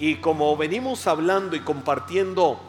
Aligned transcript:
Y 0.00 0.16
como 0.16 0.56
venimos 0.56 1.08
hablando 1.08 1.56
y 1.56 1.60
compartiendo 1.60 2.60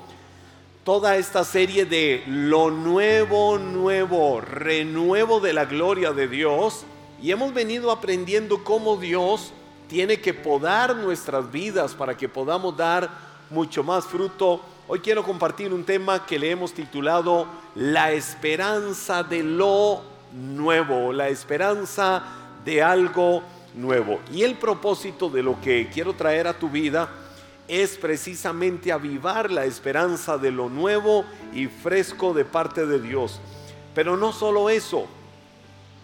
toda 0.83 1.17
esta 1.17 1.43
serie 1.43 1.85
de 1.85 2.23
lo 2.25 2.71
nuevo, 2.71 3.59
nuevo, 3.59 4.41
renuevo 4.41 5.39
de 5.39 5.53
la 5.53 5.65
gloria 5.65 6.11
de 6.11 6.27
Dios, 6.27 6.85
y 7.21 7.29
hemos 7.29 7.53
venido 7.53 7.91
aprendiendo 7.91 8.63
cómo 8.63 8.97
Dios 8.97 9.53
tiene 9.87 10.19
que 10.19 10.33
podar 10.33 10.95
nuestras 10.95 11.51
vidas 11.51 11.93
para 11.93 12.17
que 12.17 12.27
podamos 12.27 12.75
dar 12.75 13.09
mucho 13.51 13.83
más 13.83 14.05
fruto. 14.05 14.61
Hoy 14.87 14.99
quiero 14.99 15.23
compartir 15.23 15.71
un 15.71 15.83
tema 15.83 16.25
que 16.25 16.39
le 16.39 16.49
hemos 16.49 16.73
titulado 16.73 17.45
La 17.75 18.11
esperanza 18.11 19.21
de 19.21 19.43
lo 19.43 20.01
nuevo, 20.33 21.13
la 21.13 21.29
esperanza 21.29 22.23
de 22.65 22.81
algo 22.81 23.43
nuevo. 23.75 24.19
Y 24.33 24.41
el 24.41 24.55
propósito 24.55 25.29
de 25.29 25.43
lo 25.43 25.61
que 25.61 25.89
quiero 25.93 26.13
traer 26.13 26.47
a 26.47 26.57
tu 26.57 26.69
vida 26.69 27.09
es 27.69 27.97
precisamente 27.97 28.91
avivar 28.91 29.51
la 29.51 29.63
esperanza 29.63 30.39
de 30.39 30.51
lo 30.51 30.69
nuevo 30.69 31.23
y 31.53 31.67
fresco 31.67 32.33
de 32.33 32.43
parte 32.43 32.85
de 32.87 32.99
Dios. 32.99 33.39
Pero 33.93 34.17
no 34.17 34.33
solo 34.33 34.71
eso, 34.71 35.07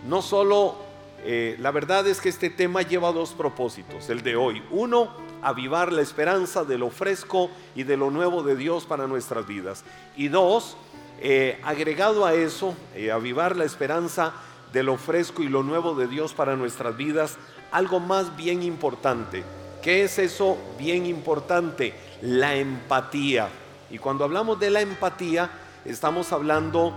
no 0.08 0.22
solo, 0.22 0.76
eh, 1.24 1.58
la 1.60 1.72
verdad 1.72 2.08
es 2.08 2.22
que 2.22 2.30
este 2.30 2.52
tema 2.52 2.84
lleva 2.84 3.12
dos 3.12 3.32
propósitos, 3.34 4.10
el 4.10 4.22
de 4.22 4.36
hoy. 4.36 4.62
Uno, 4.70 5.10
avivar 5.42 5.92
la 5.92 6.02
esperanza 6.02 6.64
de 6.64 6.78
lo 6.78 6.92
fresco 6.92 7.50
y 7.76 7.84
de 7.84 7.98
lo 7.98 8.12
nuevo 8.12 8.44
de 8.44 8.56
Dios 8.56 8.86
para 8.86 9.08
nuestras 9.08 9.48
vidas. 9.48 9.84
Y 10.16 10.28
dos, 10.28 10.78
eh, 11.20 11.60
agregado 11.64 12.26
a 12.26 12.36
eso, 12.36 12.76
eh, 12.94 13.12
avivar 13.12 13.56
la 13.56 13.66
esperanza 13.66 14.34
de 14.72 14.84
lo 14.84 14.98
fresco 14.98 15.42
y 15.42 15.48
lo 15.48 15.64
nuevo 15.64 15.96
de 15.96 16.08
Dios 16.08 16.34
para 16.34 16.56
nuestras 16.56 16.96
vidas, 16.96 17.38
algo 17.72 18.00
más 18.00 18.36
bien 18.36 18.62
importante. 18.62 19.44
¿Qué 19.86 20.04
es 20.04 20.18
eso 20.18 20.58
bien 20.80 21.06
importante? 21.06 21.94
La 22.24 22.56
empatía. 22.56 23.50
Y 23.92 24.00
cuando 24.00 24.24
hablamos 24.24 24.60
de 24.60 24.72
la 24.72 24.82
empatía, 24.82 25.52
estamos 25.86 26.34
hablando 26.34 26.92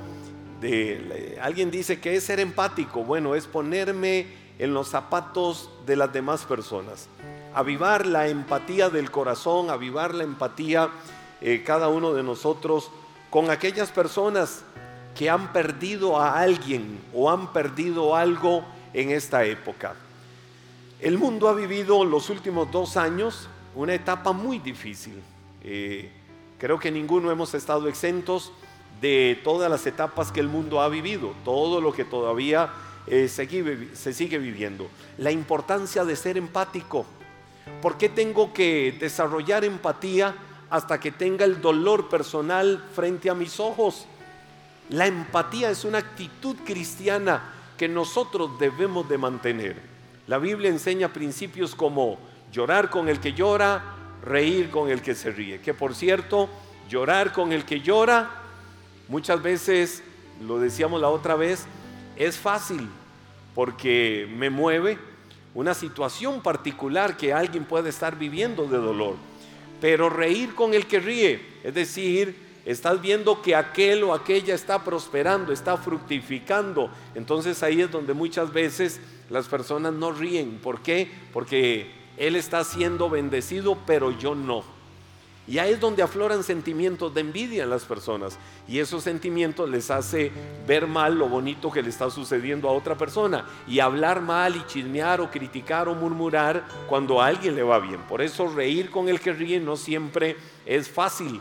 de, 0.62 1.38
alguien 1.42 1.70
dice 1.70 2.00
que 2.00 2.16
es 2.16 2.24
ser 2.24 2.40
empático. 2.40 3.04
Bueno, 3.04 3.34
es 3.34 3.46
ponerme 3.46 4.28
en 4.58 4.72
los 4.72 4.88
zapatos 4.88 5.68
de 5.84 5.96
las 5.96 6.14
demás 6.14 6.46
personas. 6.46 7.10
Avivar 7.52 8.06
la 8.06 8.26
empatía 8.28 8.88
del 8.88 9.10
corazón, 9.10 9.68
avivar 9.68 10.14
la 10.14 10.24
empatía 10.24 10.88
eh, 11.42 11.62
cada 11.66 11.88
uno 11.88 12.14
de 12.14 12.22
nosotros 12.22 12.91
con 13.28 13.50
aquellas 13.50 13.91
personas 13.91 14.62
que 15.14 15.28
han 15.28 15.52
perdido 15.52 16.18
a 16.18 16.41
alguien 16.41 16.98
o 17.12 17.30
han 17.30 17.52
perdido 17.52 18.16
algo 18.16 18.64
en 18.94 19.10
esta 19.10 19.44
época. 19.44 19.94
El 21.00 21.18
mundo 21.18 21.48
ha 21.48 21.54
vivido 21.54 22.04
los 22.04 22.30
últimos 22.30 22.70
dos 22.70 22.96
años 22.96 23.48
una 23.74 23.94
etapa 23.94 24.32
muy 24.32 24.58
difícil. 24.58 25.22
Eh, 25.62 26.10
creo 26.58 26.78
que 26.78 26.91
ninguno 26.91 27.30
hemos 27.30 27.54
estado 27.54 27.88
exentos 27.88 28.52
de 29.00 29.41
todas 29.44 29.70
las 29.70 29.86
etapas 29.86 30.32
que 30.32 30.41
el 30.41 30.48
mundo 30.48 30.80
ha 30.80 30.88
vivido, 30.88 31.32
todo 31.44 31.80
lo 31.80 31.92
que 31.92 32.04
todavía 32.04 32.70
eh, 33.06 33.28
se, 33.28 33.46
se 33.94 34.12
sigue 34.12 34.38
viviendo. 34.38 34.88
La 35.19 35.30
importancia 35.30 36.04
de 36.04 36.16
ser 36.16 36.36
empático. 36.36 37.06
¿Por 37.80 37.96
qué 37.96 38.08
tengo 38.08 38.52
que 38.52 38.96
desarrollar 38.98 39.64
empatía 39.64 40.34
hasta 40.70 41.00
que 41.00 41.12
tenga 41.12 41.44
el 41.44 41.60
dolor 41.60 42.08
personal 42.08 42.84
frente 42.94 43.30
a 43.30 43.34
mis 43.34 43.58
ojos. 43.60 44.06
La 44.91 45.06
empatía 45.06 45.70
es 45.70 45.84
una 45.84 45.98
actitud 45.98 46.56
cristiana 46.64 47.54
que 47.76 47.88
nosotros 47.88 48.58
debemos 48.58 49.08
de 49.08 49.19
mantener. 49.19 49.88
La 50.28 50.38
Biblia 50.38 50.70
enseña 50.70 51.12
principios 51.12 51.74
como 51.74 52.18
llorar 52.52 52.90
con 52.90 53.08
el 53.08 53.18
que 53.18 53.32
llora, 53.32 53.82
reír 54.24 54.70
con 54.70 54.90
el 54.90 55.02
que 55.02 55.16
se 55.16 55.32
ríe. 55.32 55.60
Que 55.60 55.74
por 55.74 55.94
cierto, 55.94 56.48
llorar 56.88 57.32
con 57.32 57.52
el 57.52 57.64
que 57.64 57.80
llora, 57.80 58.30
muchas 59.08 59.42
veces, 59.42 60.04
lo 60.46 60.60
decíamos 60.60 61.00
la 61.00 61.08
otra 61.08 61.34
vez, 61.34 61.66
es 62.16 62.36
fácil 62.36 62.88
porque 63.56 64.28
me 64.36 64.50
mueve 64.50 64.98
una 65.54 65.75
situación 65.75 66.42
particular 66.42 67.16
que 67.16 67.32
alguien 67.32 67.64
puede 67.64 67.88
estar 67.88 68.16
viviendo 68.16 68.66
de 68.66 68.76
dolor 68.76 69.16
pero 69.80 70.10
reír 70.10 70.54
con 70.54 70.74
el 70.74 70.86
que 70.86 71.00
ríe, 71.00 71.41
es 71.62 71.74
decir, 71.74 72.47
estás 72.68 73.00
viendo 73.00 73.40
que 73.40 73.56
aquel 73.56 74.04
o 74.04 74.12
aquella 74.12 74.54
está 74.54 74.84
prosperando, 74.84 75.54
está 75.54 75.78
fructificando. 75.78 76.90
Entonces 77.14 77.62
ahí 77.62 77.80
es 77.80 77.90
donde 77.90 78.12
muchas 78.12 78.52
veces 78.52 79.00
las 79.30 79.48
personas 79.48 79.94
no 79.94 80.12
ríen. 80.12 80.58
¿Por 80.58 80.82
qué? 80.82 81.10
Porque 81.32 81.90
él 82.18 82.36
está 82.36 82.62
siendo 82.64 83.08
bendecido, 83.08 83.78
pero 83.86 84.10
yo 84.10 84.34
no. 84.34 84.62
Y 85.46 85.56
ahí 85.56 85.72
es 85.72 85.80
donde 85.80 86.02
afloran 86.02 86.44
sentimientos 86.44 87.14
de 87.14 87.22
envidia 87.22 87.62
en 87.62 87.70
las 87.70 87.84
personas. 87.84 88.38
Y 88.68 88.80
esos 88.80 89.02
sentimientos 89.02 89.70
les 89.70 89.90
hace 89.90 90.30
ver 90.66 90.86
mal 90.86 91.14
lo 91.18 91.26
bonito 91.26 91.70
que 91.70 91.82
le 91.82 91.88
está 91.88 92.10
sucediendo 92.10 92.68
a 92.68 92.72
otra 92.72 92.98
persona. 92.98 93.46
Y 93.66 93.80
hablar 93.80 94.20
mal 94.20 94.56
y 94.56 94.66
chismear 94.66 95.22
o 95.22 95.30
criticar 95.30 95.88
o 95.88 95.94
murmurar 95.94 96.68
cuando 96.86 97.22
a 97.22 97.28
alguien 97.28 97.56
le 97.56 97.62
va 97.62 97.78
bien. 97.78 98.02
Por 98.02 98.20
eso 98.20 98.46
reír 98.46 98.90
con 98.90 99.08
el 99.08 99.20
que 99.20 99.32
ríe 99.32 99.58
no 99.58 99.78
siempre 99.78 100.36
es 100.66 100.90
fácil. 100.90 101.40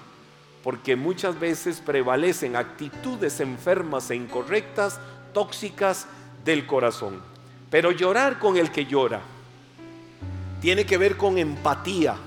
Porque 0.67 0.97
muchas 0.97 1.39
veces 1.39 1.79
prevalecen 1.79 2.57
actitudes 2.57 3.39
enfermas 3.39 4.11
e 4.11 4.15
incorrectas, 4.15 4.99
tóxicas 5.31 6.07
del 6.43 6.67
corazón. 6.67 7.21
Pero 7.69 7.91
llorar 7.91 8.37
con 8.37 8.57
el 8.57 8.69
que 8.69 8.85
llora 8.85 9.21
tiene 10.59 10.85
que 10.85 10.97
ver 10.97 11.15
con 11.15 11.37
empatía 11.37 12.17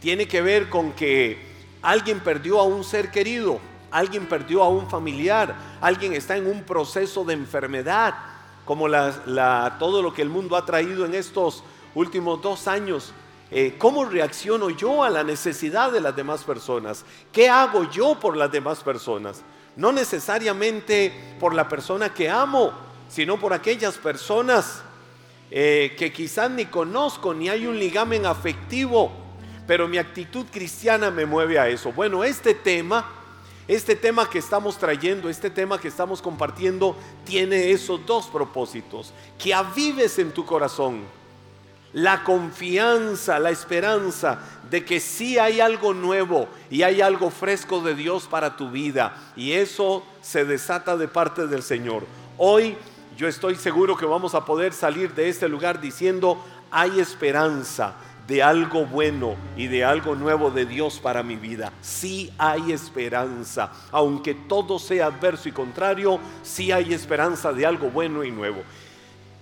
tiene 0.00 0.26
que 0.26 0.42
ver 0.42 0.68
con 0.68 0.90
que 0.90 1.38
alguien 1.80 2.18
perdió 2.18 2.58
a 2.58 2.64
un 2.64 2.82
ser 2.82 3.12
querido, 3.12 3.60
alguien 3.92 4.26
perdió 4.26 4.64
a 4.64 4.68
un 4.68 4.90
familiar, 4.90 5.54
alguien 5.80 6.14
está 6.14 6.36
en 6.36 6.48
un 6.48 6.64
proceso 6.64 7.24
de 7.24 7.34
enfermedad, 7.34 8.12
como 8.64 8.88
todo 9.78 10.02
lo 10.02 10.12
que 10.12 10.22
el 10.22 10.30
mundo 10.30 10.56
ha 10.56 10.66
traído 10.66 11.06
en 11.06 11.14
estos 11.14 11.62
últimos 11.94 12.42
dos 12.42 12.66
años. 12.66 13.12
Eh, 13.50 13.76
¿Cómo 13.78 14.04
reacciono 14.04 14.70
yo 14.70 15.02
a 15.02 15.10
la 15.10 15.24
necesidad 15.24 15.90
de 15.90 16.00
las 16.00 16.14
demás 16.14 16.44
personas? 16.44 17.04
¿Qué 17.32 17.48
hago 17.48 17.90
yo 17.90 18.18
por 18.20 18.36
las 18.36 18.52
demás 18.52 18.82
personas? 18.82 19.42
No 19.76 19.92
necesariamente 19.92 21.12
por 21.40 21.54
la 21.54 21.68
persona 21.68 22.12
que 22.12 22.28
amo, 22.28 22.72
sino 23.08 23.38
por 23.38 23.52
aquellas 23.52 23.96
personas 23.96 24.82
eh, 25.50 25.94
que 25.98 26.12
quizás 26.12 26.50
ni 26.50 26.66
conozco, 26.66 27.32
ni 27.32 27.48
hay 27.48 27.66
un 27.66 27.78
ligamen 27.78 28.26
afectivo 28.26 29.28
pero 29.68 29.86
mi 29.86 29.98
actitud 29.98 30.46
cristiana 30.50 31.10
me 31.10 31.26
mueve 31.26 31.58
a 31.58 31.68
eso. 31.68 31.92
Bueno, 31.92 32.24
este 32.24 32.54
tema, 32.54 33.06
este 33.68 33.94
tema 33.94 34.28
que 34.28 34.38
estamos 34.38 34.78
trayendo, 34.78 35.28
este 35.28 35.50
tema 35.50 35.78
que 35.78 35.88
estamos 35.88 36.22
compartiendo, 36.22 36.96
tiene 37.26 37.70
esos 37.70 38.04
dos 38.06 38.28
propósitos. 38.28 39.12
Que 39.38 39.52
avives 39.52 40.18
en 40.18 40.32
tu 40.32 40.46
corazón 40.46 41.02
la 41.92 42.22
confianza, 42.24 43.38
la 43.38 43.50
esperanza 43.50 44.38
de 44.70 44.84
que 44.84 45.00
sí 45.00 45.38
hay 45.38 45.60
algo 45.60 45.94
nuevo 45.94 46.48
y 46.70 46.82
hay 46.82 47.00
algo 47.00 47.30
fresco 47.30 47.80
de 47.80 47.94
Dios 47.94 48.26
para 48.26 48.56
tu 48.56 48.70
vida. 48.70 49.16
Y 49.36 49.52
eso 49.52 50.04
se 50.20 50.44
desata 50.44 50.96
de 50.96 51.08
parte 51.08 51.46
del 51.46 51.62
Señor. 51.62 52.04
Hoy 52.36 52.76
yo 53.16 53.26
estoy 53.26 53.56
seguro 53.56 53.96
que 53.96 54.06
vamos 54.06 54.34
a 54.34 54.44
poder 54.44 54.72
salir 54.72 55.14
de 55.14 55.28
este 55.28 55.48
lugar 55.48 55.80
diciendo, 55.80 56.42
hay 56.70 57.00
esperanza 57.00 57.94
de 58.28 58.42
algo 58.42 58.84
bueno 58.84 59.36
y 59.56 59.68
de 59.68 59.86
algo 59.86 60.14
nuevo 60.14 60.50
de 60.50 60.66
Dios 60.66 61.00
para 61.00 61.22
mi 61.22 61.36
vida. 61.36 61.72
Sí 61.80 62.30
hay 62.36 62.72
esperanza. 62.72 63.72
Aunque 63.90 64.34
todo 64.34 64.78
sea 64.78 65.06
adverso 65.06 65.48
y 65.48 65.52
contrario, 65.52 66.20
sí 66.42 66.70
hay 66.70 66.92
esperanza 66.92 67.54
de 67.54 67.64
algo 67.64 67.90
bueno 67.90 68.22
y 68.22 68.30
nuevo. 68.30 68.62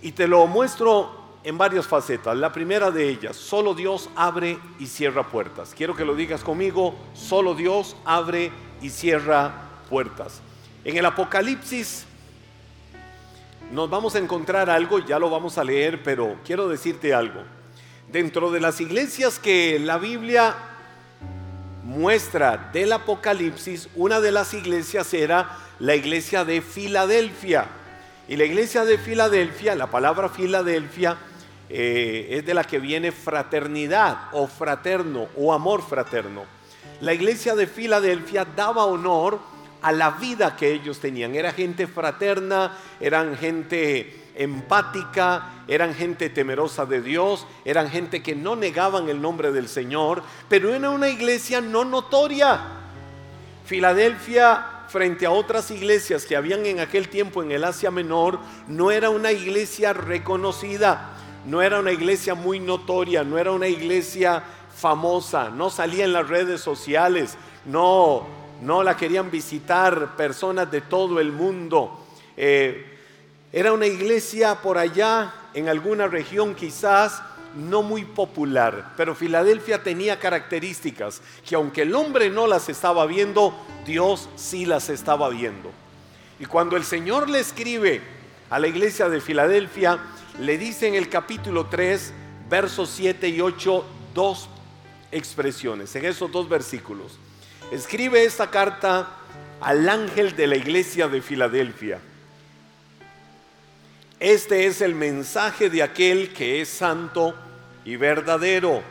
Y 0.02 0.12
te 0.12 0.28
lo 0.28 0.46
muestro 0.46 1.25
en 1.46 1.56
varias 1.56 1.86
facetas. 1.86 2.36
La 2.36 2.52
primera 2.52 2.90
de 2.90 3.08
ellas, 3.08 3.36
solo 3.36 3.72
Dios 3.72 4.10
abre 4.16 4.58
y 4.80 4.86
cierra 4.86 5.28
puertas. 5.28 5.74
Quiero 5.76 5.94
que 5.94 6.04
lo 6.04 6.16
digas 6.16 6.42
conmigo, 6.42 6.96
solo 7.14 7.54
Dios 7.54 7.96
abre 8.04 8.50
y 8.82 8.90
cierra 8.90 9.54
puertas. 9.88 10.40
En 10.84 10.96
el 10.96 11.06
Apocalipsis 11.06 12.04
nos 13.70 13.88
vamos 13.88 14.16
a 14.16 14.18
encontrar 14.18 14.68
algo, 14.68 14.98
ya 14.98 15.20
lo 15.20 15.30
vamos 15.30 15.56
a 15.56 15.62
leer, 15.62 16.02
pero 16.02 16.36
quiero 16.44 16.68
decirte 16.68 17.14
algo. 17.14 17.42
Dentro 18.10 18.50
de 18.50 18.58
las 18.58 18.80
iglesias 18.80 19.38
que 19.38 19.78
la 19.78 19.98
Biblia 19.98 20.52
muestra 21.84 22.70
del 22.72 22.92
Apocalipsis, 22.92 23.88
una 23.94 24.18
de 24.18 24.32
las 24.32 24.52
iglesias 24.52 25.14
era 25.14 25.58
la 25.78 25.94
iglesia 25.94 26.44
de 26.44 26.60
Filadelfia. 26.60 27.68
Y 28.26 28.34
la 28.34 28.44
iglesia 28.44 28.84
de 28.84 28.98
Filadelfia, 28.98 29.76
la 29.76 29.88
palabra 29.88 30.28
Filadelfia, 30.28 31.16
eh, 31.68 32.28
es 32.30 32.46
de 32.46 32.54
la 32.54 32.64
que 32.64 32.78
viene 32.78 33.12
fraternidad 33.12 34.28
o 34.32 34.46
fraterno 34.46 35.28
o 35.36 35.52
amor 35.52 35.82
fraterno. 35.82 36.44
La 37.00 37.12
iglesia 37.12 37.54
de 37.54 37.66
Filadelfia 37.66 38.44
daba 38.44 38.84
honor 38.84 39.38
a 39.82 39.92
la 39.92 40.10
vida 40.12 40.56
que 40.56 40.72
ellos 40.72 40.98
tenían. 40.98 41.34
Era 41.34 41.52
gente 41.52 41.86
fraterna, 41.86 42.76
eran 43.00 43.36
gente 43.36 44.30
empática, 44.36 45.64
eran 45.68 45.94
gente 45.94 46.28
temerosa 46.30 46.86
de 46.86 47.00
Dios, 47.00 47.46
eran 47.64 47.90
gente 47.90 48.22
que 48.22 48.34
no 48.34 48.56
negaban 48.56 49.08
el 49.08 49.20
nombre 49.20 49.52
del 49.52 49.68
Señor, 49.68 50.22
pero 50.48 50.74
era 50.74 50.90
una 50.90 51.08
iglesia 51.08 51.60
no 51.60 51.84
notoria. 51.84 52.60
Filadelfia 53.64 54.76
frente 54.88 55.26
a 55.26 55.30
otras 55.30 55.70
iglesias 55.70 56.24
que 56.24 56.36
habían 56.36 56.64
en 56.66 56.80
aquel 56.80 57.08
tiempo 57.08 57.42
en 57.42 57.50
el 57.50 57.64
Asia 57.64 57.90
Menor, 57.90 58.38
no 58.68 58.90
era 58.90 59.10
una 59.10 59.32
iglesia 59.32 59.92
reconocida, 59.92 61.15
no 61.46 61.62
era 61.62 61.78
una 61.78 61.92
iglesia 61.92 62.34
muy 62.34 62.58
notoria, 62.58 63.22
no 63.22 63.38
era 63.38 63.52
una 63.52 63.68
iglesia 63.68 64.42
famosa, 64.76 65.48
no 65.48 65.70
salía 65.70 66.04
en 66.04 66.12
las 66.12 66.28
redes 66.28 66.60
sociales, 66.60 67.36
no, 67.64 68.26
no 68.62 68.82
la 68.82 68.96
querían 68.96 69.30
visitar 69.30 70.16
personas 70.16 70.70
de 70.70 70.80
todo 70.80 71.20
el 71.20 71.32
mundo. 71.32 72.04
Eh, 72.36 72.98
era 73.52 73.72
una 73.72 73.86
iglesia 73.86 74.56
por 74.56 74.76
allá, 74.76 75.32
en 75.54 75.68
alguna 75.68 76.08
región 76.08 76.54
quizás, 76.54 77.22
no 77.54 77.82
muy 77.82 78.04
popular, 78.04 78.92
pero 78.96 79.14
Filadelfia 79.14 79.82
tenía 79.82 80.18
características 80.18 81.22
que 81.46 81.54
aunque 81.54 81.82
el 81.82 81.94
hombre 81.94 82.28
no 82.28 82.46
las 82.46 82.68
estaba 82.68 83.06
viendo, 83.06 83.54
Dios 83.86 84.28
sí 84.36 84.66
las 84.66 84.90
estaba 84.90 85.30
viendo. 85.30 85.70
Y 86.38 86.44
cuando 86.44 86.76
el 86.76 86.84
Señor 86.84 87.30
le 87.30 87.40
escribe 87.40 88.02
a 88.50 88.58
la 88.58 88.66
iglesia 88.66 89.08
de 89.08 89.22
Filadelfia, 89.22 89.98
le 90.38 90.58
dice 90.58 90.88
en 90.88 90.94
el 90.94 91.08
capítulo 91.08 91.66
3, 91.66 92.12
versos 92.48 92.90
7 92.90 93.28
y 93.28 93.40
8, 93.40 93.84
dos 94.14 94.48
expresiones, 95.10 95.94
en 95.96 96.04
esos 96.04 96.30
dos 96.30 96.48
versículos. 96.48 97.18
Escribe 97.70 98.24
esta 98.24 98.50
carta 98.50 99.08
al 99.60 99.88
ángel 99.88 100.36
de 100.36 100.46
la 100.46 100.56
iglesia 100.56 101.08
de 101.08 101.22
Filadelfia. 101.22 102.00
Este 104.20 104.66
es 104.66 104.80
el 104.80 104.94
mensaje 104.94 105.68
de 105.68 105.82
aquel 105.82 106.32
que 106.32 106.60
es 106.60 106.68
santo 106.68 107.34
y 107.84 107.96
verdadero, 107.96 108.82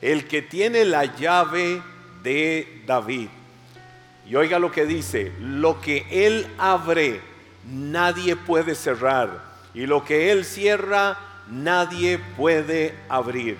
el 0.00 0.26
que 0.26 0.42
tiene 0.42 0.84
la 0.84 1.04
llave 1.04 1.82
de 2.22 2.82
David. 2.86 3.28
Y 4.28 4.34
oiga 4.34 4.58
lo 4.58 4.72
que 4.72 4.86
dice, 4.86 5.32
lo 5.40 5.80
que 5.80 6.06
él 6.10 6.46
abre, 6.58 7.20
nadie 7.64 8.34
puede 8.34 8.74
cerrar, 8.74 9.55
y 9.76 9.86
lo 9.86 10.02
que 10.04 10.32
él 10.32 10.46
cierra, 10.46 11.18
nadie 11.48 12.18
puede 12.18 12.94
abrir. 13.10 13.58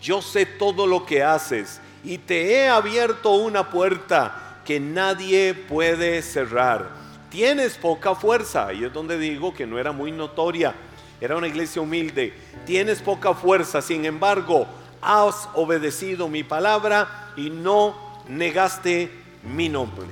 Yo 0.00 0.20
sé 0.20 0.44
todo 0.44 0.86
lo 0.86 1.06
que 1.06 1.22
haces, 1.24 1.80
y 2.04 2.18
te 2.18 2.52
he 2.52 2.68
abierto 2.68 3.30
una 3.30 3.70
puerta 3.70 4.60
que 4.66 4.78
nadie 4.78 5.54
puede 5.54 6.20
cerrar. 6.20 6.90
Tienes 7.30 7.78
poca 7.78 8.14
fuerza, 8.14 8.74
y 8.74 8.84
es 8.84 8.92
donde 8.92 9.18
digo 9.18 9.54
que 9.54 9.66
no 9.66 9.78
era 9.78 9.90
muy 9.90 10.12
notoria, 10.12 10.74
era 11.18 11.34
una 11.36 11.48
iglesia 11.48 11.80
humilde. 11.80 12.34
Tienes 12.66 13.00
poca 13.00 13.32
fuerza, 13.32 13.80
sin 13.80 14.04
embargo, 14.04 14.66
has 15.00 15.48
obedecido 15.54 16.28
mi 16.28 16.44
palabra 16.44 17.32
y 17.38 17.48
no 17.48 18.22
negaste 18.28 19.10
mi 19.42 19.70
nombre. 19.70 20.06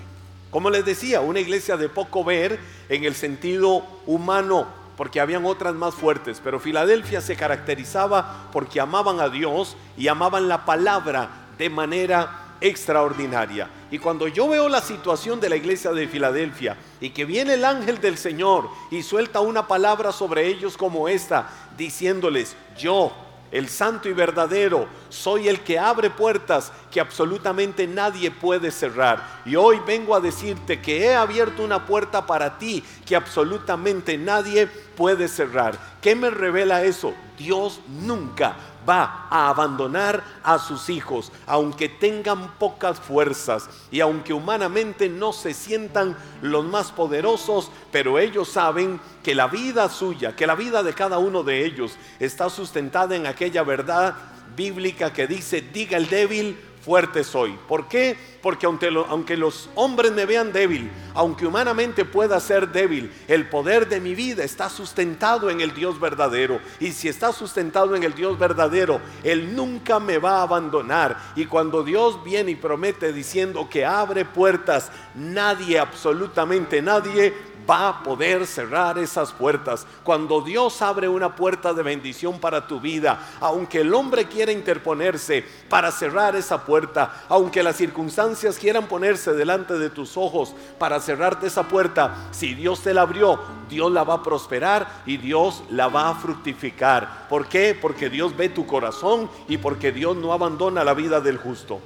Como 0.51 0.71
les 0.71 0.87
decía, 0.87 1.21
una 1.21 1.41
iglesia 1.41 1.77
de 1.77 1.91
poco 1.91 2.25
ver 2.25 2.59
en 2.89 3.05
el 3.05 3.15
sentido 3.15 3.85
humano, 4.07 4.86
porque 4.97 5.21
habían 5.21 5.45
otras 5.45 5.75
más 5.75 5.95
fuertes, 5.95 6.41
pero 6.43 6.59
Filadelfia 6.59 7.21
se 7.21 7.37
caracterizaba 7.37 8.49
porque 8.53 8.81
amaban 8.81 9.21
a 9.21 9.29
Dios 9.29 9.77
y 9.97 10.09
amaban 10.09 10.49
la 10.49 10.65
palabra 10.65 11.49
de 11.59 11.69
manera 11.71 12.47
extraordinaria. 12.61 13.69
Y 13.91 13.99
cuando 13.99 14.29
yo 14.29 14.49
veo 14.49 14.69
la 14.69 14.81
situación 14.81 15.41
de 15.41 15.51
la 15.51 15.57
iglesia 15.57 15.93
de 15.93 16.09
Filadelfia 16.09 16.77
y 17.01 17.11
que 17.11 17.25
viene 17.25 17.55
el 17.55 17.65
ángel 17.65 18.01
del 18.01 18.17
Señor 18.17 18.69
y 18.91 19.03
suelta 19.03 19.41
una 19.41 19.67
palabra 19.69 20.13
sobre 20.13 20.47
ellos 20.47 20.77
como 20.77 21.09
esta, 21.09 21.49
diciéndoles, 21.77 22.57
yo 22.79 23.13
el 23.53 23.69
santo 23.69 24.09
y 24.09 24.13
verdadero, 24.13 24.89
soy 25.09 25.49
el 25.49 25.61
que 25.61 25.79
abre 25.79 26.11
puertas 26.11 26.73
que 26.91 27.01
absolutamente 27.01 27.87
nadie 27.87 28.31
puede 28.31 28.71
cerrar. 28.71 29.41
Y 29.45 29.55
hoy 29.55 29.81
vengo 29.87 30.15
a 30.15 30.21
decirte 30.21 30.81
que 30.81 31.05
he 31.05 31.15
abierto 31.15 31.63
una 31.63 31.87
puerta 31.87 32.27
para 32.27 32.59
ti 32.59 32.83
que 33.05 33.15
absolutamente 33.15 34.19
nadie 34.19 34.69
puede 34.97 35.29
cerrar. 35.29 35.79
¿Qué 36.01 36.17
me 36.17 36.31
revela 36.31 36.83
eso? 36.83 37.15
Dios 37.39 37.81
nunca 37.89 38.57
va 38.89 39.27
a 39.31 39.49
abandonar 39.49 40.23
a 40.43 40.59
sus 40.59 40.89
hijos, 40.89 41.33
aunque 41.47 41.89
tengan 41.89 42.57
pocas 42.59 43.01
fuerzas 43.01 43.69
y 43.91 44.01
aunque 44.01 44.33
humanamente 44.33 45.09
no 45.09 45.33
se 45.33 45.55
sientan 45.55 46.17
los 46.41 46.65
más 46.65 46.93
poderosos, 46.93 47.71
pero 47.91 48.19
ellos 48.19 48.49
saben 48.49 49.01
que 49.23 49.35
la 49.35 49.49
vida 49.49 49.89
suya, 49.89 50.37
que 50.37 50.47
la 50.47 50.55
vida 50.55 50.83
de 50.83 50.95
cada 50.95 51.19
uno 51.19 51.43
de 51.43 51.67
ellos 51.67 51.97
está 52.21 52.49
sustentada 52.49 53.17
en 53.17 53.27
aquella 53.27 53.63
verdad 53.65 54.15
bíblica 54.57 55.13
que 55.13 55.27
dice, 55.27 55.61
diga 55.61 55.97
el 55.99 56.09
débil, 56.09 56.59
fuerte 56.87 57.25
soy. 57.25 57.59
¿Por 57.67 57.89
qué? 57.89 58.17
Porque 58.41 58.65
aunque, 58.65 58.89
aunque, 59.09 59.37
los 59.37 59.69
hombres 59.75 60.13
me 60.13 60.25
vean 60.25 60.53
débil, 60.53 60.89
aunque 61.15 61.45
humanamente 61.45 62.05
pueda 62.05 62.39
ser 62.39 62.71
débil, 62.71 63.13
el 63.27 63.49
poder 63.49 63.89
de 63.89 64.01
mi 64.01 64.15
vida 64.15 64.45
está 64.45 64.69
sustentado 64.69 65.51
en 65.51 65.61
el 65.61 65.75
Dios 65.75 65.99
verdadero. 65.99 66.61
Y 66.79 66.93
si 66.93 67.09
está 67.09 67.33
sustentado 67.33 67.97
en 67.97 68.05
el 68.05 68.15
Dios 68.15 68.39
verdadero, 68.39 69.01
Él 69.25 69.57
nunca 69.57 69.99
me 69.99 70.19
va 70.19 70.39
a 70.39 70.43
abandonar. 70.43 71.19
Y 71.35 71.47
cuando 71.47 71.83
Dios 71.83 72.23
viene 72.23 72.53
y 72.53 72.55
promete 72.55 73.13
diciendo 73.13 73.69
que 73.69 73.85
abre 73.85 74.25
puertas, 74.25 74.93
nadie, 75.17 75.81
absolutamente 75.81 76.81
nadie, 76.83 77.35
va 77.69 77.89
a 77.89 78.03
poder 78.03 78.47
cerrar 78.47 78.99
esas 78.99 79.33
puertas. 79.33 79.87
Cuando 80.05 80.41
Dios 80.41 80.81
abre 80.83 81.09
una 81.09 81.35
puerta 81.35 81.75
de 81.75 81.83
bendición 81.83 82.39
para 82.39 82.67
tu 82.67 82.81
vida, 82.81 83.19
aunque 83.41 83.81
el 83.81 83.93
hombre 83.95 84.27
quiera 84.27 84.53
interponerse 84.53 85.45
para 85.69 85.91
cerrar 85.91 86.37
esa 86.37 86.65
puerta, 86.65 87.25
aunque 87.29 87.63
las 87.63 87.77
circunstancias 87.77 88.59
quieran 88.59 88.87
ponerse 88.87 89.33
delante 89.33 89.75
de 89.75 89.91
tus 89.91 90.17
ojos 90.17 90.55
para 90.79 91.01
cerrarte 91.01 91.49
esa 91.49 91.65
puerta, 91.65 92.29
si 92.31 92.55
Dios 92.55 92.83
te 92.83 92.95
la 92.95 93.03
abrió, 93.03 93.41
Dios 93.69 93.91
la 93.91 94.05
va 94.05 94.15
a 94.15 94.23
prosperar 94.23 95.03
y 95.07 95.17
Dios 95.17 95.63
la 95.71 95.89
va 95.89 96.11
a 96.11 96.15
fructificar. 96.15 97.27
¿Por 97.29 97.47
qué? 97.47 97.77
Porque 97.81 98.09
Dios 98.09 98.37
ve 98.37 98.49
tu 98.49 98.67
corazón 98.67 99.29
y 99.49 99.59
porque 99.59 99.93
Dios 99.93 100.17
no 100.17 100.33
abandona 100.33 100.85
la 100.85 100.95
vida 100.95 101.21
del 101.21 101.39
justo. 101.39 101.81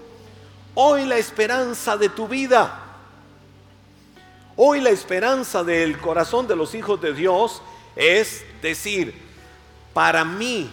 Hoy 0.74 1.04
la 1.04 1.16
esperanza 1.16 1.96
de 1.96 2.10
tu 2.10 2.28
vida 2.28 2.89
Hoy 4.62 4.82
la 4.82 4.90
esperanza 4.90 5.64
del 5.64 5.96
corazón 5.96 6.46
de 6.46 6.54
los 6.54 6.74
hijos 6.74 7.00
de 7.00 7.14
Dios 7.14 7.62
es 7.96 8.44
decir, 8.60 9.14
para 9.94 10.22
mí, 10.22 10.70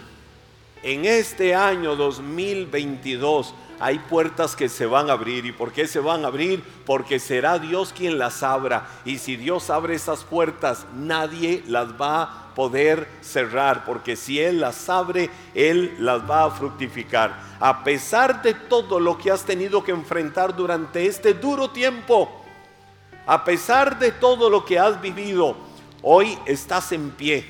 en 0.84 1.06
este 1.06 1.56
año 1.56 1.96
2022, 1.96 3.54
hay 3.80 4.00
puertas 4.00 4.58
que 4.58 4.68
se 4.68 4.86
van 4.86 5.10
a 5.10 5.14
abrir. 5.14 5.46
¿Y 5.46 5.54
por 5.54 5.72
qué 5.72 5.88
se 5.88 6.02
van 6.02 6.26
a 6.26 6.28
abrir? 6.28 6.62
Porque 6.86 7.18
será 7.18 7.60
Dios 7.60 7.94
quien 7.94 8.18
las 8.18 8.44
abra. 8.44 8.90
Y 9.06 9.20
si 9.20 9.38
Dios 9.38 9.70
abre 9.70 9.96
esas 9.96 10.26
puertas, 10.26 10.86
nadie 10.94 11.64
las 11.66 11.94
va 11.94 12.24
a 12.24 12.56
poder 12.56 13.08
cerrar. 13.22 13.86
Porque 13.86 14.18
si 14.18 14.38
Él 14.38 14.60
las 14.60 14.90
abre, 14.90 15.30
Él 15.56 15.96
las 16.00 16.30
va 16.30 16.44
a 16.44 16.52
fructificar. 16.52 17.40
A 17.62 17.86
pesar 17.86 18.42
de 18.42 18.54
todo 18.54 19.00
lo 19.00 19.18
que 19.18 19.32
has 19.32 19.46
tenido 19.46 19.82
que 19.82 19.92
enfrentar 19.92 20.54
durante 20.54 21.06
este 21.06 21.34
duro 21.34 21.70
tiempo, 21.70 22.37
a 23.28 23.44
pesar 23.44 24.00
de 24.00 24.12
todo 24.14 24.50
lo 24.50 24.64
que 24.64 24.80
has 24.80 25.02
vivido, 25.02 25.56
hoy 26.02 26.40
estás 26.46 26.94
en 26.94 27.12
pie, 27.12 27.46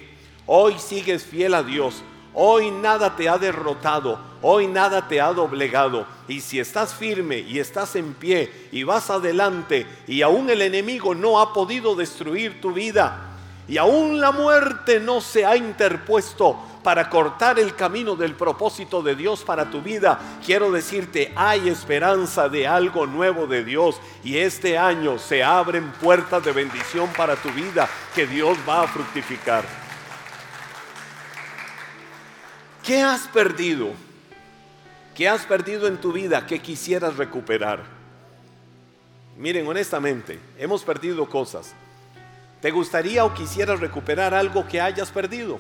hoy 0.48 0.76
sigues 0.80 1.24
fiel 1.24 1.54
a 1.54 1.62
Dios, 1.62 2.04
hoy 2.34 2.72
nada 2.72 3.16
te 3.16 3.30
ha 3.30 3.38
derrotado, 3.38 4.20
hoy 4.42 4.66
nada 4.66 5.08
te 5.08 5.22
ha 5.22 5.32
doblegado. 5.32 6.08
Y 6.28 6.42
si 6.42 6.60
estás 6.60 6.96
firme 6.96 7.38
y 7.38 7.60
estás 7.60 7.96
en 7.96 8.16
pie 8.16 8.52
y 8.72 8.82
vas 8.84 9.12
adelante 9.12 9.86
y 10.08 10.24
aún 10.24 10.50
el 10.50 10.64
enemigo 10.64 11.14
no 11.14 11.40
ha 11.40 11.54
podido 11.54 11.96
destruir 11.96 12.60
tu 12.60 12.74
vida 12.74 13.28
y 13.68 13.78
aún 13.78 14.20
la 14.20 14.32
muerte 14.32 15.00
no 15.00 15.22
se 15.22 15.46
ha 15.46 15.58
interpuesto, 15.58 16.58
para 16.88 17.10
cortar 17.10 17.60
el 17.60 17.76
camino 17.76 18.16
del 18.16 18.34
propósito 18.34 19.04
de 19.04 19.14
Dios 19.14 19.44
para 19.44 19.70
tu 19.70 19.82
vida, 19.82 20.18
quiero 20.46 20.72
decirte, 20.72 21.34
hay 21.36 21.68
esperanza 21.68 22.48
de 22.48 22.66
algo 22.66 23.06
nuevo 23.06 23.46
de 23.46 23.66
Dios 23.66 24.00
y 24.24 24.38
este 24.38 24.78
año 24.78 25.20
se 25.20 25.44
abren 25.44 25.92
puertas 25.92 26.46
de 26.46 26.54
bendición 26.54 27.10
para 27.18 27.36
tu 27.36 27.50
vida 27.50 27.90
que 28.16 28.26
Dios 28.26 28.58
va 28.66 28.84
a 28.84 28.88
fructificar. 28.88 29.66
¿Qué 32.82 33.02
has 33.02 33.28
perdido? 33.28 33.90
¿Qué 35.14 35.28
has 35.28 35.46
perdido 35.46 35.88
en 35.88 35.98
tu 35.98 36.14
vida 36.14 36.46
que 36.46 36.62
quisieras 36.62 37.18
recuperar? 37.18 37.84
Miren, 39.36 39.68
honestamente, 39.68 40.40
hemos 40.58 40.86
perdido 40.86 41.30
cosas. 41.30 41.74
¿Te 42.62 42.72
gustaría 42.72 43.26
o 43.26 43.34
quisieras 43.34 43.82
recuperar 43.82 44.34
algo 44.34 44.66
que 44.66 44.80
hayas 44.80 45.12
perdido? 45.12 45.60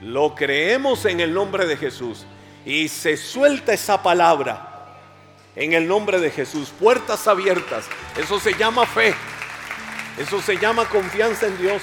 Lo 0.00 0.34
creemos 0.34 1.04
en 1.04 1.20
el 1.20 1.32
nombre 1.32 1.66
de 1.66 1.76
Jesús. 1.76 2.24
Y 2.64 2.88
se 2.88 3.16
suelta 3.16 3.72
esa 3.72 4.02
palabra 4.02 4.96
en 5.56 5.72
el 5.72 5.86
nombre 5.86 6.20
de 6.20 6.30
Jesús. 6.30 6.72
Puertas 6.78 7.26
abiertas. 7.26 7.86
Eso 8.16 8.40
se 8.40 8.54
llama 8.54 8.86
fe. 8.86 9.14
Eso 10.18 10.40
se 10.40 10.56
llama 10.56 10.86
confianza 10.86 11.46
en 11.46 11.58
Dios. 11.58 11.82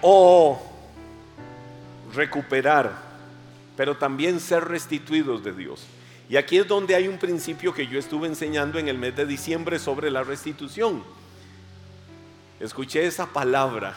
O 0.00 0.60
recuperar, 2.14 2.92
pero 3.76 3.96
también 3.96 4.40
ser 4.40 4.64
restituidos 4.64 5.42
de 5.42 5.52
Dios. 5.52 5.86
Y 6.28 6.36
aquí 6.36 6.58
es 6.58 6.66
donde 6.66 6.94
hay 6.94 7.08
un 7.08 7.18
principio 7.18 7.74
que 7.74 7.86
yo 7.86 7.98
estuve 7.98 8.26
enseñando 8.26 8.78
en 8.78 8.88
el 8.88 8.98
mes 8.98 9.14
de 9.16 9.26
diciembre 9.26 9.78
sobre 9.78 10.10
la 10.10 10.22
restitución. 10.22 11.02
Escuché 12.60 13.06
esa 13.06 13.26
palabra, 13.26 13.94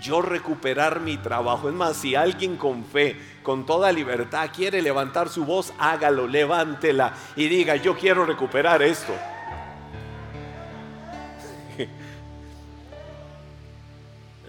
yo 0.00 0.22
recuperar 0.22 1.00
mi 1.00 1.16
trabajo. 1.16 1.68
Es 1.68 1.74
más, 1.74 1.96
si 1.96 2.14
alguien 2.14 2.56
con 2.56 2.84
fe, 2.84 3.16
con 3.42 3.66
toda 3.66 3.92
libertad 3.92 4.50
quiere 4.54 4.82
levantar 4.82 5.28
su 5.28 5.44
voz, 5.44 5.72
hágalo, 5.78 6.26
levántela 6.26 7.14
y 7.36 7.48
diga, 7.48 7.76
yo 7.76 7.96
quiero 7.96 8.24
recuperar 8.24 8.82
esto. 8.82 9.12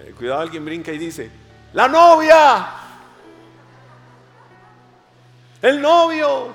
Eh, 0.04 0.14
cuidado, 0.18 0.42
alguien 0.42 0.66
brinca 0.66 0.92
y 0.92 0.98
dice, 0.98 1.30
la 1.74 1.88
novia, 1.88 2.70
el 5.62 5.80
novio. 5.80 6.48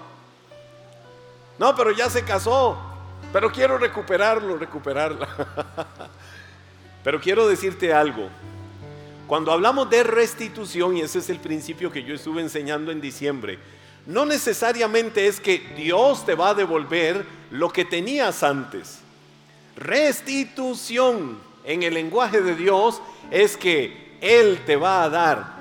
No, 1.59 1.77
pero 1.77 1.93
ya 1.93 2.11
se 2.11 2.25
casó, 2.25 2.77
pero 3.33 3.53
quiero 3.53 3.79
recuperarlo, 3.79 4.57
recuperarla. 4.57 5.29
pero 7.05 7.21
quiero 7.21 7.47
decirte 7.47 7.95
algo. 7.95 8.29
Cuando 9.27 9.51
hablamos 9.51 9.91
de 9.91 10.05
restitución, 10.05 10.97
y 10.97 11.01
ese 11.01 11.19
es 11.19 11.31
el 11.31 11.41
principio 11.41 11.91
que 11.91 12.05
yo 12.05 12.15
estuve 12.15 12.43
enseñando 12.43 12.93
en 12.93 13.01
diciembre, 13.01 13.59
no 14.07 14.25
necesariamente 14.25 15.27
es 15.27 15.41
que 15.41 15.59
Dios 15.77 16.25
te 16.25 16.37
va 16.37 16.51
a 16.51 16.55
devolver 16.55 17.27
lo 17.51 17.71
que 17.71 17.85
tenías 17.85 18.45
antes. 18.45 19.01
Restitución 19.77 21.39
en 21.65 21.83
el 21.83 21.95
lenguaje 21.95 22.41
de 22.41 22.55
Dios 22.55 23.03
es 23.33 23.57
que 23.57 24.17
Él 24.21 24.61
te 24.65 24.77
va 24.77 25.03
a 25.03 25.09
dar. 25.09 25.57